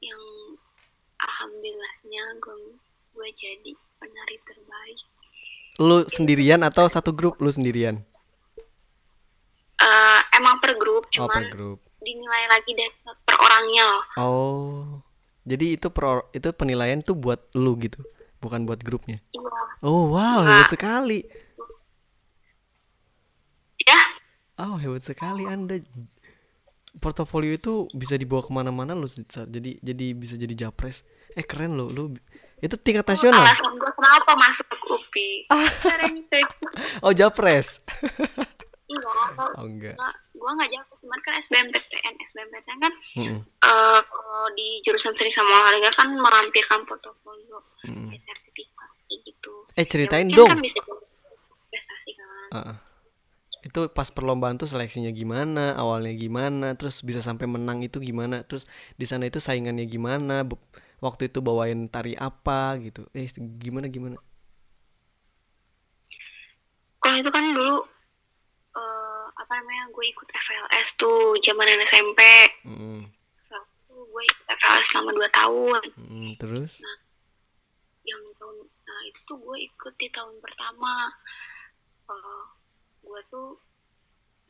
yang 0.00 0.22
alhamdulillahnya 1.18 2.24
gue 2.38 2.78
gue 3.10 3.28
jadi 3.32 3.70
penari 3.98 4.38
terbaik 4.40 4.98
Lu 5.78 6.06
sendirian 6.06 6.60
atau 6.60 6.86
satu 6.86 7.10
grup 7.10 7.38
lu 7.38 7.48
sendirian? 7.48 7.98
Eh, 9.76 10.20
emang 10.32 10.60
per 10.60 10.76
grup 10.76 11.10
Oh, 11.16 11.26
per 11.26 11.42
cuman 11.42 11.44
grup. 11.48 11.78
dinilai 11.98 12.44
lagi 12.48 12.70
dari 12.70 12.92
per 13.20 13.34
orangnya 13.34 13.82
loh 13.84 14.04
Oh. 14.14 14.84
Jadi 15.42 15.74
itu 15.74 15.88
pro, 15.88 16.28
itu 16.30 16.52
penilaian 16.52 17.00
tuh 17.00 17.16
buat 17.16 17.50
lu 17.56 17.74
gitu, 17.80 17.98
bukan 18.38 18.62
buat 18.62 18.78
grupnya. 18.78 19.18
iya 19.30 19.58
Oh, 19.80 20.12
wow, 20.12 20.44
hebat 20.44 20.68
sekali. 20.68 21.24
ya 23.80 23.96
Oh 24.60 24.76
hebat 24.76 25.00
sekali 25.00 25.44
Anda. 25.44 25.80
Portofolio 26.92 27.54
itu 27.54 27.86
bisa 27.90 28.14
dibawa 28.14 28.42
ke 28.42 28.50
mana-mana 28.50 28.92
loh. 28.92 29.06
Jadi 29.06 29.78
jadi 29.78 30.06
bisa 30.12 30.34
jadi 30.34 30.52
japres. 30.58 31.00
Eh 31.32 31.40
keren 31.40 31.74
loh, 31.74 31.86
lu 31.86 32.02
itu 32.58 32.76
tingkat 32.76 33.06
nasional. 33.06 33.40
alasan 33.40 33.72
gue 33.72 33.90
kenapa 33.90 34.32
masuk 34.34 34.66
UPI. 34.68 35.48
Oh 37.00 37.12
japres. 37.12 37.80
enggak 38.84 39.54
Oh 39.54 39.64
enggak. 39.64 39.94
gue 40.34 40.50
nggak 40.50 40.68
jauh 40.68 40.96
cuman 40.98 41.20
kan 41.20 41.32
SBMPTN 41.42 42.14
SBMPTN 42.26 42.78
kan 42.80 42.92
Mm-mm, 43.14 43.38
eh 43.38 44.00
kalau 44.02 44.48
di 44.50 44.80
jurusan 44.82 45.12
seni 45.14 45.30
sama 45.30 45.52
olahraga 45.54 45.92
kan 45.94 46.08
melampirkan 46.10 46.80
portofolio 46.84 47.60
kayak 47.80 48.18
sertifikat 48.18 48.90
gitu 49.06 49.52
Eh 49.74 49.84
ceritain 49.84 50.26
mungkin 50.26 50.36
dong. 50.36 50.50
kan 50.50 50.60
bisa 50.60 50.80
prestasi 51.62 52.10
kan 52.12 52.26
Ah, 52.50 52.58
ah. 52.66 52.76
Itu 53.70 53.86
pas 53.94 54.10
perlombaan 54.10 54.58
tuh 54.58 54.66
seleksinya 54.66 55.14
gimana, 55.14 55.78
awalnya 55.78 56.10
gimana, 56.18 56.74
terus 56.74 57.06
bisa 57.06 57.22
sampai 57.22 57.46
menang 57.46 57.86
itu 57.86 58.02
gimana, 58.02 58.42
terus 58.42 58.66
di 58.98 59.06
sana 59.06 59.30
itu 59.30 59.38
saingannya 59.38 59.86
gimana, 59.86 60.42
waktu 60.98 61.30
itu 61.30 61.38
bawain 61.38 61.86
tari 61.86 62.18
apa 62.18 62.74
gitu. 62.82 63.06
Eh 63.14 63.30
gimana 63.62 63.86
gimana? 63.86 64.18
kalau 67.00 67.16
itu 67.16 67.30
kan 67.32 67.44
dulu 67.56 67.80
eh 68.76 69.24
apa 69.40 69.52
namanya 69.56 69.88
gue 69.88 70.04
ikut 70.04 70.28
FLS 70.28 70.88
tuh 71.00 71.32
zaman 71.40 71.80
SMP 71.88 72.20
Mm-mm, 72.68 73.08
Waktu 73.48 73.94
gue 73.96 74.22
ikut 74.28 74.46
FLS 74.52 74.86
selama 74.92 75.10
2 75.16 75.30
tahun 75.32 75.82
mm-mm, 75.96 76.30
terus? 76.36 76.76
yang 78.04 78.20
tahun 78.36 78.56
nah 78.84 79.00
itu 79.08 79.20
tuh 79.24 79.40
gue 79.40 79.56
ikut 79.64 79.94
di 79.96 80.08
tahun 80.12 80.36
pertama 80.44 81.08
Eh, 82.10 82.44
gue 83.00 83.20
tuh 83.32 83.58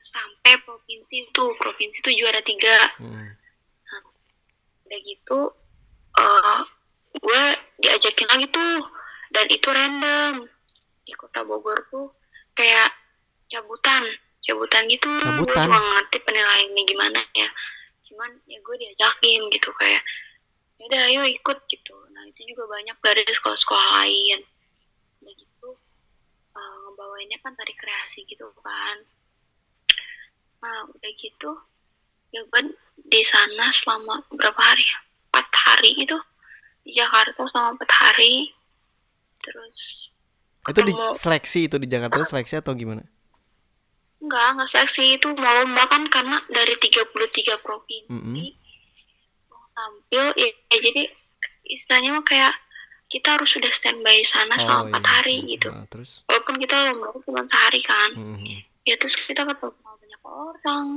sampai 0.01 0.57
provinsi 0.65 1.29
tuh 1.31 1.53
provinsi 1.61 1.99
tuh 2.03 2.15
juara 2.15 2.41
tiga. 2.43 2.79
Mm. 2.99 3.29
udah 4.91 5.01
gitu 5.07 5.41
eh 6.19 6.61
gue 7.15 7.43
diajakin 7.79 8.27
lagi 8.27 8.47
tuh 8.51 8.83
dan 9.31 9.47
itu 9.47 9.69
random. 9.71 10.51
Di 11.07 11.15
kota 11.15 11.47
Bogor 11.47 11.79
tuh 11.91 12.11
kayak 12.59 12.91
cabutan 13.51 14.07
cabutan 14.51 14.83
gitu. 14.91 15.09
Cabutan? 15.21 15.47
gue 15.47 15.67
cuma 15.71 15.79
ngerti 15.79 16.19
penilaiannya 16.27 16.83
gimana 16.89 17.21
ya. 17.37 17.49
Cuman 18.11 18.31
ya 18.51 18.59
gue 18.59 18.77
diajakin 18.83 19.41
gitu 19.55 19.71
kayak 19.79 20.03
yaudah 20.81 21.03
ayo 21.13 21.23
ikut 21.29 21.59
gitu. 21.69 21.95
Nah 22.11 22.25
itu 22.27 22.41
juga 22.51 22.67
banyak 22.67 22.97
dari 22.99 23.23
sekolah-sekolah 23.29 23.89
lain. 24.03 24.41
udah 24.43 24.60
eh, 26.55 26.75
ngebawainnya 26.85 27.39
kan 27.43 27.53
tari 27.55 27.75
kreasi 27.75 28.27
gitu 28.27 28.47
kan. 28.61 28.97
Nah 30.61 30.85
udah 30.91 31.13
gitu 31.17 31.51
ya 32.31 32.41
gue 32.47 32.63
di 33.11 33.23
sana 33.27 33.73
selama 33.75 34.23
berapa 34.31 34.61
hari 34.61 34.85
ya? 34.87 34.99
Empat 35.31 35.49
hari 35.67 35.91
itu 35.99 36.19
di 36.85 36.93
Jakarta 36.95 37.41
selama 37.49 37.79
empat 37.79 37.91
hari. 37.91 38.51
Terus 39.41 39.79
Itu 40.69 40.81
di 40.85 40.93
seleksi 41.17 41.61
itu 41.67 41.77
di 41.81 41.89
Jakarta 41.89 42.21
seleksi 42.23 42.61
atau 42.61 42.77
gimana? 42.77 43.03
enggak 44.21 44.47
enggak 44.53 44.69
seleksi. 44.71 45.17
Itu 45.17 45.33
mau 45.33 45.53
lomba 45.57 45.89
kan 45.89 46.05
karena 46.13 46.45
dari 46.53 46.77
33 46.77 47.57
provinsi. 47.65 48.13
Mm-mm. 48.13 48.37
mau 49.49 49.65
tampil 49.73 50.25
ya, 50.37 50.49
ya 50.71 50.79
jadi 50.79 51.03
istilahnya 51.65 52.11
mah 52.15 52.25
kayak 52.27 52.53
kita 53.11 53.35
harus 53.35 53.51
sudah 53.51 53.71
standby 53.75 54.23
sana 54.23 54.55
selama 54.55 54.95
empat 54.95 55.03
iya. 55.03 55.11
hari 55.11 55.37
gitu. 55.51 55.69
Nah, 55.69 55.87
terus? 55.91 56.23
Walaupun 56.31 56.57
kita 56.63 56.75
lomba 56.95 57.11
cuma 57.27 57.43
sehari 57.45 57.83
kan. 57.83 58.11
Mm, 58.15 58.63
ya 58.87 58.95
terus 58.97 59.15
kita 59.27 59.43
ketemu 59.43 59.75
banyak 59.83 60.23
orang. 60.23 60.89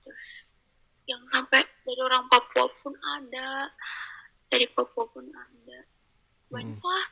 Terus 0.00 0.28
yang 1.04 1.22
sampai 1.28 1.60
dari 1.84 2.00
orang 2.00 2.24
Papua 2.32 2.72
pun 2.80 2.96
ada. 2.96 3.68
Dari 4.48 4.64
Papua 4.72 5.04
pun 5.12 5.28
ada. 5.28 5.78
Banyak 6.48 6.80
lah 6.80 7.06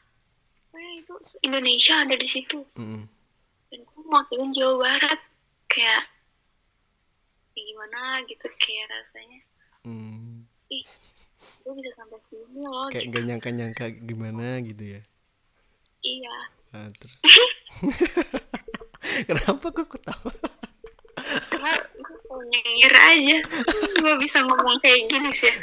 Pokoknya 0.71 0.93
itu 1.03 1.15
Indonesia 1.43 1.95
ada 2.07 2.15
di 2.15 2.29
situ. 2.31 2.63
Mm, 2.79 3.11
dan 3.75 3.81
gue 3.83 4.01
mewakilin 4.07 4.55
Jawa 4.55 4.75
Barat? 4.87 5.21
Kayak 5.67 6.07
ya 7.59 7.63
gimana 7.67 8.23
gitu 8.31 8.47
kayak 8.47 8.87
rasanya. 8.87 9.41
Mm. 9.83 10.47
ih 10.71 10.87
gue 11.61 11.73
bisa 11.77 11.91
sampai 11.95 12.19
sini 12.27 12.61
loh 12.61 12.89
kayak 12.89 13.05
gitu. 13.07 13.13
gak 13.13 13.23
nyangka-nyangka 13.27 13.85
gimana 14.01 14.47
gitu 14.61 14.85
ya. 14.97 15.01
iya 16.03 16.37
Nah, 16.71 16.87
terus 16.95 17.19
Kenapa 19.27 19.67
kok 19.71 19.89
ketawa? 19.91 20.33
karena 21.21 21.73
gue 21.95 22.43
nyengir 22.49 22.95
aja 22.95 23.37
gue 23.93 24.15
bisa 24.19 24.39
ngomong 24.41 24.77
kayak 24.81 25.01
gini 25.07 25.31
sih 25.37 25.55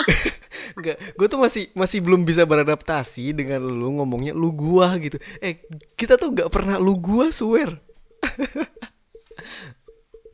Enggak, 0.76 0.96
gue 1.14 1.26
tuh 1.26 1.38
masih 1.38 1.64
masih 1.72 1.98
belum 2.00 2.24
bisa 2.24 2.42
beradaptasi 2.42 3.32
dengan 3.32 3.64
lu 3.64 3.96
ngomongnya 3.96 4.32
lu 4.32 4.50
gua 4.50 4.96
gitu. 4.98 5.16
Eh, 5.38 5.60
kita 5.94 6.16
tuh 6.16 6.32
gak 6.32 6.48
pernah 6.48 6.76
lu 6.76 6.96
gua 6.96 7.28
swear. 7.30 7.78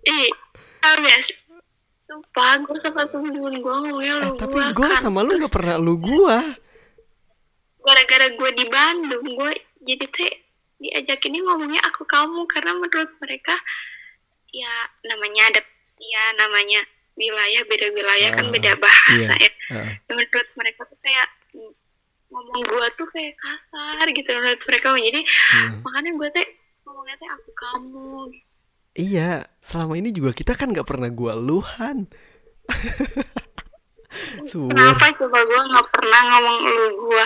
ih 0.06 0.30
habis 0.80 1.26
sumpah 2.06 2.62
gue 2.62 2.78
sama 2.80 3.02
temen-temen 3.04 3.54
gue 3.58 3.74
ngomongnya 3.82 4.14
Eh, 4.16 4.22
lu 4.24 4.38
tapi 4.38 4.54
gua 4.54 4.70
gue 4.72 4.88
kan. 4.88 5.02
sama 5.02 5.20
lu 5.20 5.32
gak 5.36 5.52
pernah 5.52 5.76
lu 5.76 5.94
gua. 5.98 6.38
gara-gara 7.82 8.26
gue 8.30 8.50
di 8.52 8.64
Bandung 8.66 9.26
gue 9.26 9.52
jadi 9.82 10.06
teh 10.10 10.32
diajakinnya 10.76 11.40
ngomongnya 11.46 11.82
aku 11.86 12.02
kamu 12.02 12.42
karena 12.46 12.74
menurut 12.74 13.10
mereka 13.22 13.54
ya 14.50 14.70
namanya 15.06 15.54
ada 15.54 15.60
ya 15.96 16.24
namanya 16.36 16.82
wilayah 17.14 17.62
beda 17.64 17.86
wilayah 17.94 18.30
kan 18.34 18.46
Ah, 18.46 18.52
beda 18.52 18.72
bahasa 18.76 19.32
iya. 19.38 19.38
ya 19.40 19.50
Dan 20.04 20.14
menurut 20.18 20.48
mereka 20.58 20.82
tuh 20.84 20.98
kayak 20.98 21.28
ngomong 22.26 22.60
gue 22.60 22.86
tuh 22.98 23.08
kayak 23.08 23.38
kasar 23.38 24.04
gitu 24.10 24.28
menurut 24.34 24.62
mereka 24.66 24.86
jadi 24.92 25.20
hmm. 25.22 25.78
makanya 25.86 26.10
gue 26.18 26.28
teh 26.34 26.46
ngomongnya 26.82 27.16
teh 27.16 27.28
aku 27.30 27.50
kamu 27.54 28.10
Iya, 28.96 29.44
selama 29.60 29.94
ini 29.94 30.08
juga 30.08 30.32
kita 30.32 30.56
kan 30.56 30.72
gak 30.72 30.88
pernah 30.88 31.12
gua 31.12 31.36
luhan. 31.36 32.08
Kenapa 34.56 35.12
coba 35.12 35.38
gue 35.44 35.60
nggak 35.68 35.88
pernah 35.92 36.20
ngomong 36.24 36.58
lu 36.64 36.84
gue 37.04 37.24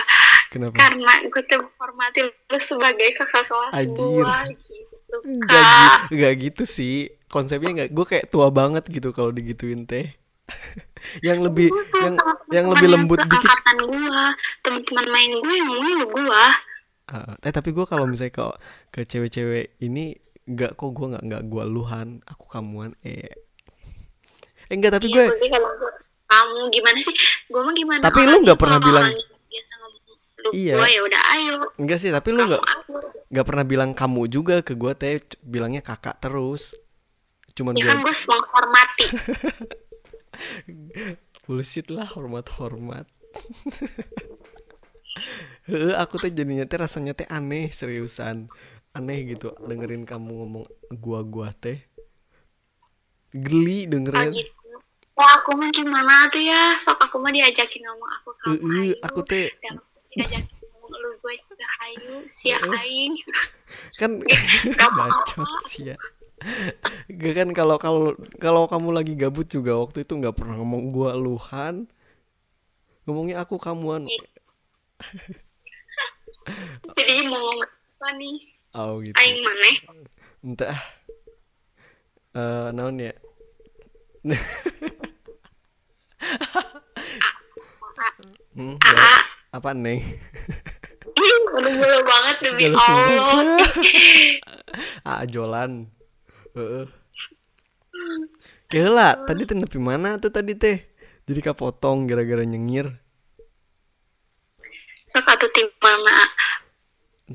Kenapa? 0.51 0.75
karena 0.75 1.13
gue 1.23 1.43
tuh 1.47 1.59
menghormati 1.63 2.19
lu 2.27 2.59
sebagai 2.67 3.09
kakak 3.15 3.47
kelas 3.47 3.71
Anjir. 3.71 3.95
gue 3.95 4.35
gitu 4.67 5.15
Gak, 5.43 6.11
gak 6.11 6.33
gitu 6.39 6.63
sih. 6.63 6.95
Konsepnya 7.27 7.85
gak, 7.85 7.89
gue 7.91 8.05
kayak 8.05 8.27
tua 8.27 8.51
banget 8.51 8.83
gitu 8.87 9.15
kalau 9.15 9.31
digituin 9.31 9.87
teh. 9.87 10.11
yang 11.27 11.39
lebih 11.39 11.71
yang 11.95 12.15
yang 12.51 12.67
lebih 12.67 12.91
lembut 12.91 13.23
dikit. 13.23 13.39
angkatan 13.39 13.77
gua 13.87 14.35
teman-teman 14.59 15.05
main 15.07 15.31
gue 15.39 15.53
yang 15.55 15.67
ngomongin 15.67 15.95
lu 16.03 16.07
gua 16.11 16.45
Ah, 17.07 17.35
eh 17.39 17.51
tapi 17.51 17.71
gue 17.71 17.83
kalau 17.83 18.03
misalnya 18.03 18.35
ke 18.35 18.43
ke 18.89 18.99
cewek-cewek 19.03 19.79
ini 19.79 20.15
nggak 20.51 20.71
kok 20.75 20.89
gue 20.91 21.07
nggak 21.11 21.23
nggak 21.23 21.43
gue 21.47 21.63
luhan 21.65 22.07
aku 22.23 22.45
kamuan 22.47 22.91
eh. 23.01 23.31
Eh 24.67 24.73
enggak 24.73 24.95
tapi 24.95 25.09
gue 25.09 25.25
Iya, 25.27 25.57
gua, 25.59 25.91
kamu 26.27 26.71
gimana 26.71 26.97
sih? 27.03 27.15
Gua 27.51 27.61
mah 27.67 27.75
gimana? 27.75 27.99
Tapi 27.99 28.19
lu 28.23 28.37
nggak 28.39 28.59
pernah 28.59 28.79
kalau 28.79 28.87
bilang- 28.87 29.11
lu 30.41 30.49
Iya. 30.55 30.73
gua 30.79 30.87
ya 30.89 31.01
udah 31.05 31.21
ayo. 31.37 31.55
Enggak 31.77 31.99
sih 31.99 32.09
tapi 32.09 32.31
lu 32.31 32.47
nggak 32.47 32.63
nggak 33.29 33.45
pernah 33.45 33.65
bilang 33.67 33.91
kamu 33.91 34.25
juga 34.25 34.63
ke 34.63 34.73
gue 34.73 34.91
teh. 34.95 35.19
Bilangnya 35.43 35.79
kakak 35.79 36.17
terus. 36.17 36.73
Cuman 37.51 37.75
ya 37.75 37.83
gue 37.83 37.87
kan 37.91 37.97
gue 37.99 38.15
menghormati 38.25 39.05
bullshit 41.43 41.91
lah 41.91 42.07
hormat 42.07 42.47
hormat 42.55 43.05
aku 45.99 46.15
teh 46.17 46.31
jadinya 46.31 46.63
teh 46.63 46.79
rasanya 46.79 47.11
teh 47.11 47.27
aneh 47.27 47.69
seriusan 47.69 48.47
aneh 48.91 49.19
gitu 49.35 49.55
dengerin 49.63 50.03
kamu 50.03 50.31
ngomong 50.43 50.65
gua 50.99 51.23
gua 51.23 51.49
teh. 51.55 51.79
Geli 53.31 53.87
dengerin. 53.87 54.35
Gitu 54.35 54.61
oh 55.21 55.29
aku 55.37 55.49
mah 55.53 55.69
gimana 55.69 56.27
tuh 56.33 56.41
ya? 56.41 56.81
Sok 56.81 56.97
aku 56.97 57.21
mah 57.21 57.31
diajakin 57.31 57.81
ngomong 57.85 58.09
aku 58.19 58.29
kamu 58.41 58.57
Heeh, 58.57 58.79
ayo 58.81 58.93
aku 59.05 59.19
teh 59.21 59.47
diajakin 60.11 60.57
ngomong 60.65 60.91
lu 60.97 61.09
gue 61.21 61.33
juga 61.45 61.67
ayo 61.85 62.13
sia 62.41 62.57
aing. 62.57 63.13
Kan 63.99 64.11
bacot 64.97 65.47
sih 65.69 65.93
ya. 65.93 65.97
Gak 67.05 67.33
kan 67.37 67.49
kalau 67.53 67.77
kalau 67.77 68.17
kalau 68.41 68.65
kamu 68.65 68.89
lagi 68.97 69.13
gabut 69.13 69.45
juga 69.45 69.77
waktu 69.77 70.01
itu 70.01 70.17
nggak 70.17 70.33
pernah 70.33 70.57
ngomong 70.57 70.89
gua 70.89 71.13
luhan. 71.13 71.85
Ngomongnya 73.05 73.45
aku 73.45 73.61
kamuan. 73.61 74.09
Iya. 74.09 74.25
jadi 76.97 77.21
mau 77.29 77.37
ngomong 77.37 77.61
apa 78.01 78.07
nih 78.17 78.37
oh 78.77 78.99
gitu 79.03 79.15
aing 79.17 79.39
maneh 79.43 79.75
entah 80.41 80.77
eh 82.35 82.67
naon 82.71 82.99
ya 82.99 83.13
hmm, 88.55 88.75
ya, 88.77 89.17
apa 89.51 89.69
nih 89.73 89.99
Aduh 91.51 91.71
mulu 91.75 91.99
banget 92.07 92.35
demi. 92.47 92.71
Allah 92.71 93.67
ah 95.03 95.21
jolan 95.27 95.91
Heeh. 96.51 96.87
Kela, 98.67 99.23
tadi 99.27 99.43
teh 99.47 99.55
nepi 99.55 99.79
mana 99.79 100.19
tuh 100.19 100.31
tadi 100.31 100.55
teh? 100.55 100.83
Jadi 101.27 101.39
kapotong 101.43 102.07
gara-gara 102.07 102.43
nyengir. 102.43 102.91
Sok 105.11 105.27
atuh 105.27 105.47
tim 105.55 105.67
mana 105.79 106.27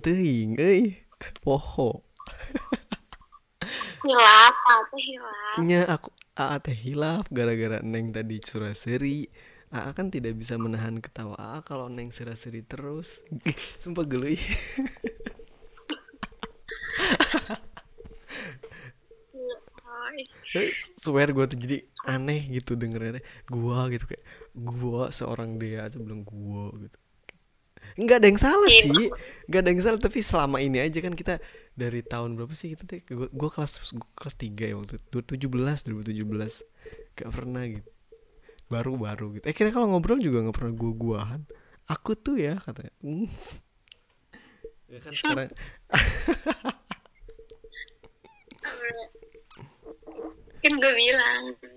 Teuing 0.01 0.57
euy. 0.61 1.06
Poho. 1.43 2.05
hilap 4.07 4.55
apa 4.55 4.97
hilap 5.01 5.59
Nya 5.65 5.83
aku 5.91 6.15
Aa 6.37 6.61
teh 6.61 6.77
hilaf 6.77 7.25
gara-gara 7.33 7.81
Neng 7.81 8.13
tadi 8.13 8.45
suraseri. 8.45 9.25
Aa 9.73 9.97
kan 9.97 10.13
tidak 10.13 10.37
bisa 10.37 10.61
menahan 10.61 11.01
ketawa 11.01 11.33
Aa 11.41 11.65
kalau 11.65 11.89
Neng 11.89 12.13
suraseri 12.13 12.61
terus. 12.61 13.25
Sumpah. 13.83 14.05
Eh, 14.05 14.37
swear 21.03 21.33
gue 21.33 21.45
tuh 21.49 21.59
jadi 21.59 21.79
aneh 22.07 22.47
gitu 22.49 22.79
dengernya 22.79 23.21
gua 23.51 23.91
gitu 23.91 24.07
kayak 24.07 24.25
gua 24.55 25.11
seorang 25.11 25.59
dia 25.59 25.91
aja 25.91 25.99
bilang 25.99 26.23
gua 26.23 26.71
gitu 26.79 26.97
nggak 27.97 28.17
ada 28.21 28.27
yang 28.29 28.41
salah 28.41 28.69
Iya. 28.69 28.83
sih. 28.85 29.09
Nggak 29.49 29.61
ada 29.65 29.71
yang 29.73 29.83
salah 29.83 30.01
tapi 30.01 30.21
selama 30.21 30.57
ini 30.61 30.79
aja 30.79 30.99
kan 31.01 31.17
kita 31.17 31.41
dari 31.73 32.01
tahun 32.01 32.37
berapa 32.37 32.53
sih 32.53 32.77
kita 32.77 32.85
teh 32.85 33.01
gua, 33.09 33.49
kelas 33.51 33.93
gua 33.97 34.09
kelas 34.15 34.37
3 34.37 34.69
ya 34.69 34.75
waktu 34.77 35.01
itu 35.01 35.19
2017 35.49 35.89
2017 35.89 37.17
gak 37.17 37.31
pernah 37.33 37.65
gitu. 37.65 37.89
Baru 38.69 39.01
baru 39.01 39.33
gitu. 39.33 39.45
Eh 39.49 39.55
kita 39.57 39.73
kalau 39.73 39.89
ngobrol 39.89 40.21
juga 40.21 40.45
nggak 40.45 40.57
pernah 40.57 40.73
gua 40.73 40.93
guahan 40.93 41.43
aku 41.87 42.13
tuh 42.15 42.37
ya 42.37 42.59
katanya. 42.59 42.93
Ya 44.87 44.99
kan 45.03 45.13
sekarang. 45.15 45.51
Kan 50.63 50.73
gue 50.83 50.93
bilang. 50.99 51.43
gue 51.55 51.76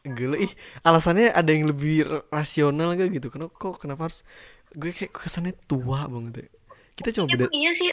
Gila 0.00 0.36
ih 0.36 0.52
alasannya 0.80 1.28
ada 1.28 1.50
yang 1.52 1.68
lebih 1.68 2.02
rasional 2.28 2.96
gak 2.96 3.12
gitu? 3.12 3.28
Kenapa 3.28 3.52
kok 3.52 3.76
kenapa 3.78 4.08
harus 4.08 4.24
gue 4.72 4.90
kayak 4.90 5.12
kesannya 5.12 5.52
tua 5.68 6.06
banget 6.06 6.40
ya. 6.40 6.48
Kita 6.94 7.08
cuma 7.14 7.26
beda 7.28 7.44
Emang 7.46 7.54
iya 7.54 7.70
sih. 7.76 7.88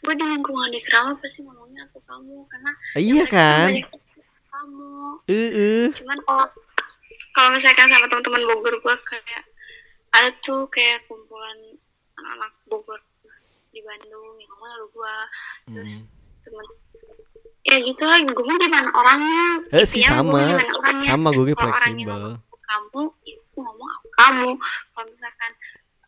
Gue 0.00 0.14
di 0.16 0.24
lingkungan 0.24 0.68
di 0.68 0.80
kerama 0.80 1.12
pasti 1.20 1.40
ngomongnya 1.40 1.84
aku 1.86 2.00
kamu 2.02 2.36
karena 2.48 2.70
Ah, 2.96 3.00
iya 3.00 3.24
kan? 3.26 3.68
kamu. 4.50 4.88
Eh 5.28 5.48
eh 5.52 5.86
cuman 5.92 6.18
kalau 6.24 6.46
kalau 7.30 7.48
misalkan 7.52 7.86
sama 7.86 8.06
teman-teman 8.06 8.42
Bogor 8.48 8.74
gue 8.76 8.94
kayak 9.04 9.44
ada 10.10 10.28
tuh 10.40 10.66
kayak 10.68 11.04
kumpulan 11.04 11.58
anak-anak 12.16 12.52
Bogor 12.64 13.00
di 13.70 13.80
Bandung 13.80 14.34
yang 14.36 14.48
ngomong 14.50 14.72
lu 14.74 14.86
gue 14.90 15.14
terus 15.68 15.92
Hmm. 15.94 16.04
temen 16.42 16.66
ya 17.60 17.76
gitu 17.78 18.02
lah 18.02 18.18
gue 18.18 18.32
mau 18.40 18.56
gimana 18.56 18.88
orangnya 18.90 19.44
Eh, 19.70 19.84
sih 19.84 20.00
Intinya 20.00 20.16
sama. 20.16 20.40
gue 20.56 20.66
orangnya. 20.72 21.06
Sama 21.06 21.28
gue 21.30 21.54
fleksibel. 21.54 22.22
kamu 22.62 23.02
ya 23.22 23.34
gue 23.36 23.60
ngomong 23.60 23.90
ke 23.92 24.08
kamu 24.14 24.48
kalau 24.90 25.06
misalkan 25.06 25.52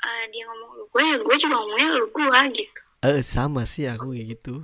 eh, 0.01 0.25
dia 0.31 0.43
ngomong 0.47 0.71
lu 0.73 0.85
gue 0.89 1.03
ya 1.03 1.17
gue 1.19 1.37
juga 1.37 1.55
ngomongnya 1.57 1.89
lu 1.93 2.07
gue 2.09 2.41
gitu 2.55 2.81
Eh 3.03 3.19
sama 3.21 3.67
sih 3.67 3.85
aku 3.85 4.15
kayak 4.15 4.27
gitu. 4.33 4.63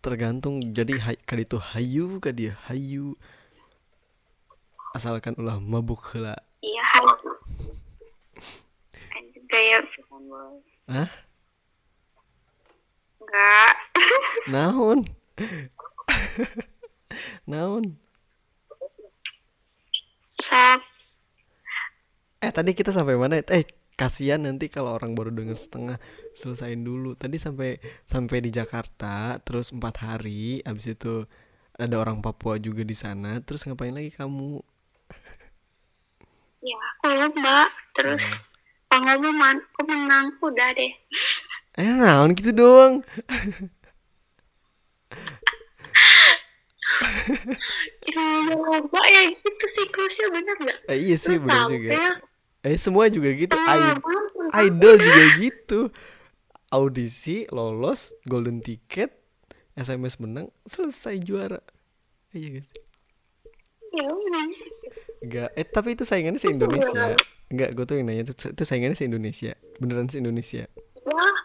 Tergantung 0.00 0.72
jadi 0.72 0.96
hay, 0.96 1.16
kali 1.20 1.44
itu 1.44 1.60
hayu 1.60 2.16
ka 2.16 2.32
dia 2.32 2.56
hayu. 2.64 3.12
Asalkan 4.90 5.36
ulah 5.36 5.60
mabuk 5.60 6.00
heula. 6.10 6.32
iya 6.60 6.80
gaya 9.46 9.78
pisan, 9.84 10.22
Boy. 10.26 10.58
Hah? 10.88 11.10
enggak 13.20 13.74
Naon? 14.52 14.98
Naon? 17.50 17.96
sok 20.40 20.80
Eh 22.44 22.52
tadi 22.52 22.76
kita 22.76 22.92
sampai 22.92 23.16
mana? 23.16 23.40
Eh 23.40 23.64
kasihan 23.96 24.44
nanti 24.44 24.68
kalau 24.68 24.92
orang 24.92 25.16
baru 25.16 25.32
denger 25.32 25.56
setengah 25.56 25.98
selesain 26.36 26.78
dulu. 26.84 27.16
Tadi 27.16 27.40
sampai 27.40 27.80
sampai 28.04 28.44
di 28.44 28.52
Jakarta, 28.52 29.40
terus 29.40 29.72
empat 29.72 30.04
hari. 30.04 30.60
Abis 30.62 30.92
itu 30.92 31.24
ada 31.76 31.96
orang 31.96 32.20
Papua 32.20 32.60
juga 32.60 32.84
di 32.84 32.92
sana. 32.92 33.40
Terus 33.40 33.64
ngapain 33.64 33.96
lagi 33.96 34.12
kamu? 34.12 34.60
ya 36.66 36.74
aku 36.98 37.14
lomba 37.14 37.70
terus 37.94 38.18
pengumuman 38.90 39.62
aku 39.62 39.80
menang 39.86 40.34
udah 40.42 40.74
deh 40.74 40.92
Eh 41.76 41.92
naon 41.92 42.32
gitu 42.32 42.56
doang. 42.56 43.04
ya 48.04 48.24
lomba 48.48 49.02
ya 49.04 49.20
gitu 49.28 49.66
siklusnya 49.68 50.26
bener 50.30 50.56
gak 50.60 50.78
Eh, 50.88 50.98
iya 51.00 51.16
sih 51.16 51.36
bener 51.36 51.66
juga. 51.66 51.90
ya 51.90 52.10
Eh 52.62 52.74
semua 52.76 53.06
juga 53.06 53.30
gitu. 53.30 53.54
tengah 53.54 53.94
I- 54.52 54.66
idol 54.66 54.98
juga 54.98 55.24
gitu. 55.36 55.80
Audisi 56.66 57.46
lolos, 57.48 58.10
golden 58.24 58.58
ticket, 58.58 59.14
SMS 59.72 60.18
menang, 60.18 60.50
selesai 60.62 61.14
juara. 61.20 61.62
Iya 62.32 62.58
guys. 62.58 62.68
ya 63.92 64.10
udah 64.10 64.44
Enggak, 65.22 65.48
eh 65.54 65.64
tapi 65.64 65.94
itu 65.94 66.02
saingannya 66.02 66.36
se 66.36 66.50
Indonesia. 66.50 67.14
Enggak, 67.46 67.70
gue 67.72 67.84
tuh 67.86 67.94
yang 67.96 68.10
nanya 68.10 68.22
itu, 68.24 68.34
itu 68.34 68.62
saingannya 68.62 68.92
se 68.92 69.06
Indonesia. 69.06 69.54
Beneran 69.78 70.10
se 70.10 70.18
Indonesia. 70.18 70.66
wah 71.06 71.38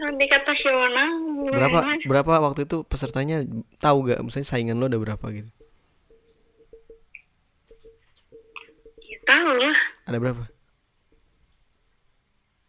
nasional 0.00 1.10
Berapa 1.44 1.78
gimana? 1.84 2.04
berapa 2.06 2.32
waktu 2.40 2.60
itu 2.64 2.82
pesertanya 2.84 3.44
tahu 3.76 4.08
gak? 4.08 4.20
Misalnya 4.20 4.48
saingan 4.48 4.76
lo 4.76 4.88
ada 4.88 4.96
berapa 4.96 5.24
gitu? 5.28 5.50
ya 9.00 9.18
tahu 9.24 9.50
lah 9.58 9.78
Ada 10.06 10.18
berapa? 10.18 10.44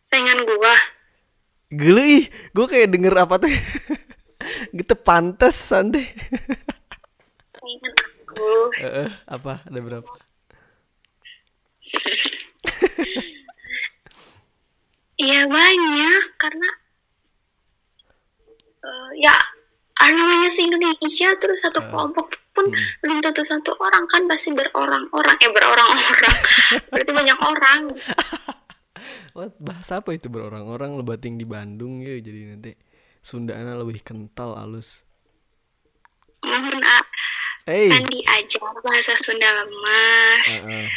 saingan 0.03 0.39
gua 0.43 0.75
Gila 1.71 2.03
ih, 2.03 2.25
gue 2.27 2.65
kayak 2.67 2.91
denger 2.91 3.15
apa 3.15 3.39
tuh 3.39 3.47
gitu 4.77 4.91
pantas 4.93 5.55
santai. 5.55 6.11
saingan 7.55 7.93
aku 7.95 8.43
Eh, 8.75 8.91
eh, 9.07 9.11
apa? 9.23 9.63
Ada 9.63 9.79
berapa? 9.79 10.11
Iya 15.15 15.47
banyak 15.53 16.23
karena 16.35 16.67
eh, 18.81 19.09
ya 19.21 19.35
namanya 20.17 20.49
se 20.49 20.61
Indonesia 20.65 21.29
terus 21.37 21.61
satu 21.61 21.79
Eh, 21.81 21.87
kelompok 21.93 22.33
pun 22.51 22.65
hmm. 22.67 22.99
belum 23.05 23.17
tentu 23.23 23.45
satu 23.45 23.71
orang 23.79 24.03
kan 24.11 24.27
pasti 24.27 24.51
berorang-orang 24.51 25.37
eh 25.39 25.51
berorang-orang. 25.53 26.35
Berarti 26.91 27.11
banyak 27.13 27.39
orang. 27.39 27.81
What, 29.37 29.55
bahasa 29.57 30.03
apa 30.03 30.13
itu 30.13 30.27
berorang-orang? 30.27 30.93
Lo 30.93 31.03
bating 31.05 31.39
di 31.39 31.47
Bandung 31.47 32.03
ya 32.03 32.19
jadi 32.19 32.53
nanti 32.53 32.75
Sundana 33.21 33.77
lebih 33.77 34.01
kental 34.01 34.57
halus. 34.57 35.05
mohon 36.41 36.81
Eh, 37.69 37.93
kan 37.93 38.01
diajar 38.09 38.73
bahasa 38.81 39.13
Sunda 39.21 39.49
lemas. 39.61 40.45
Eh, 40.49 40.61
eh. 40.65 40.87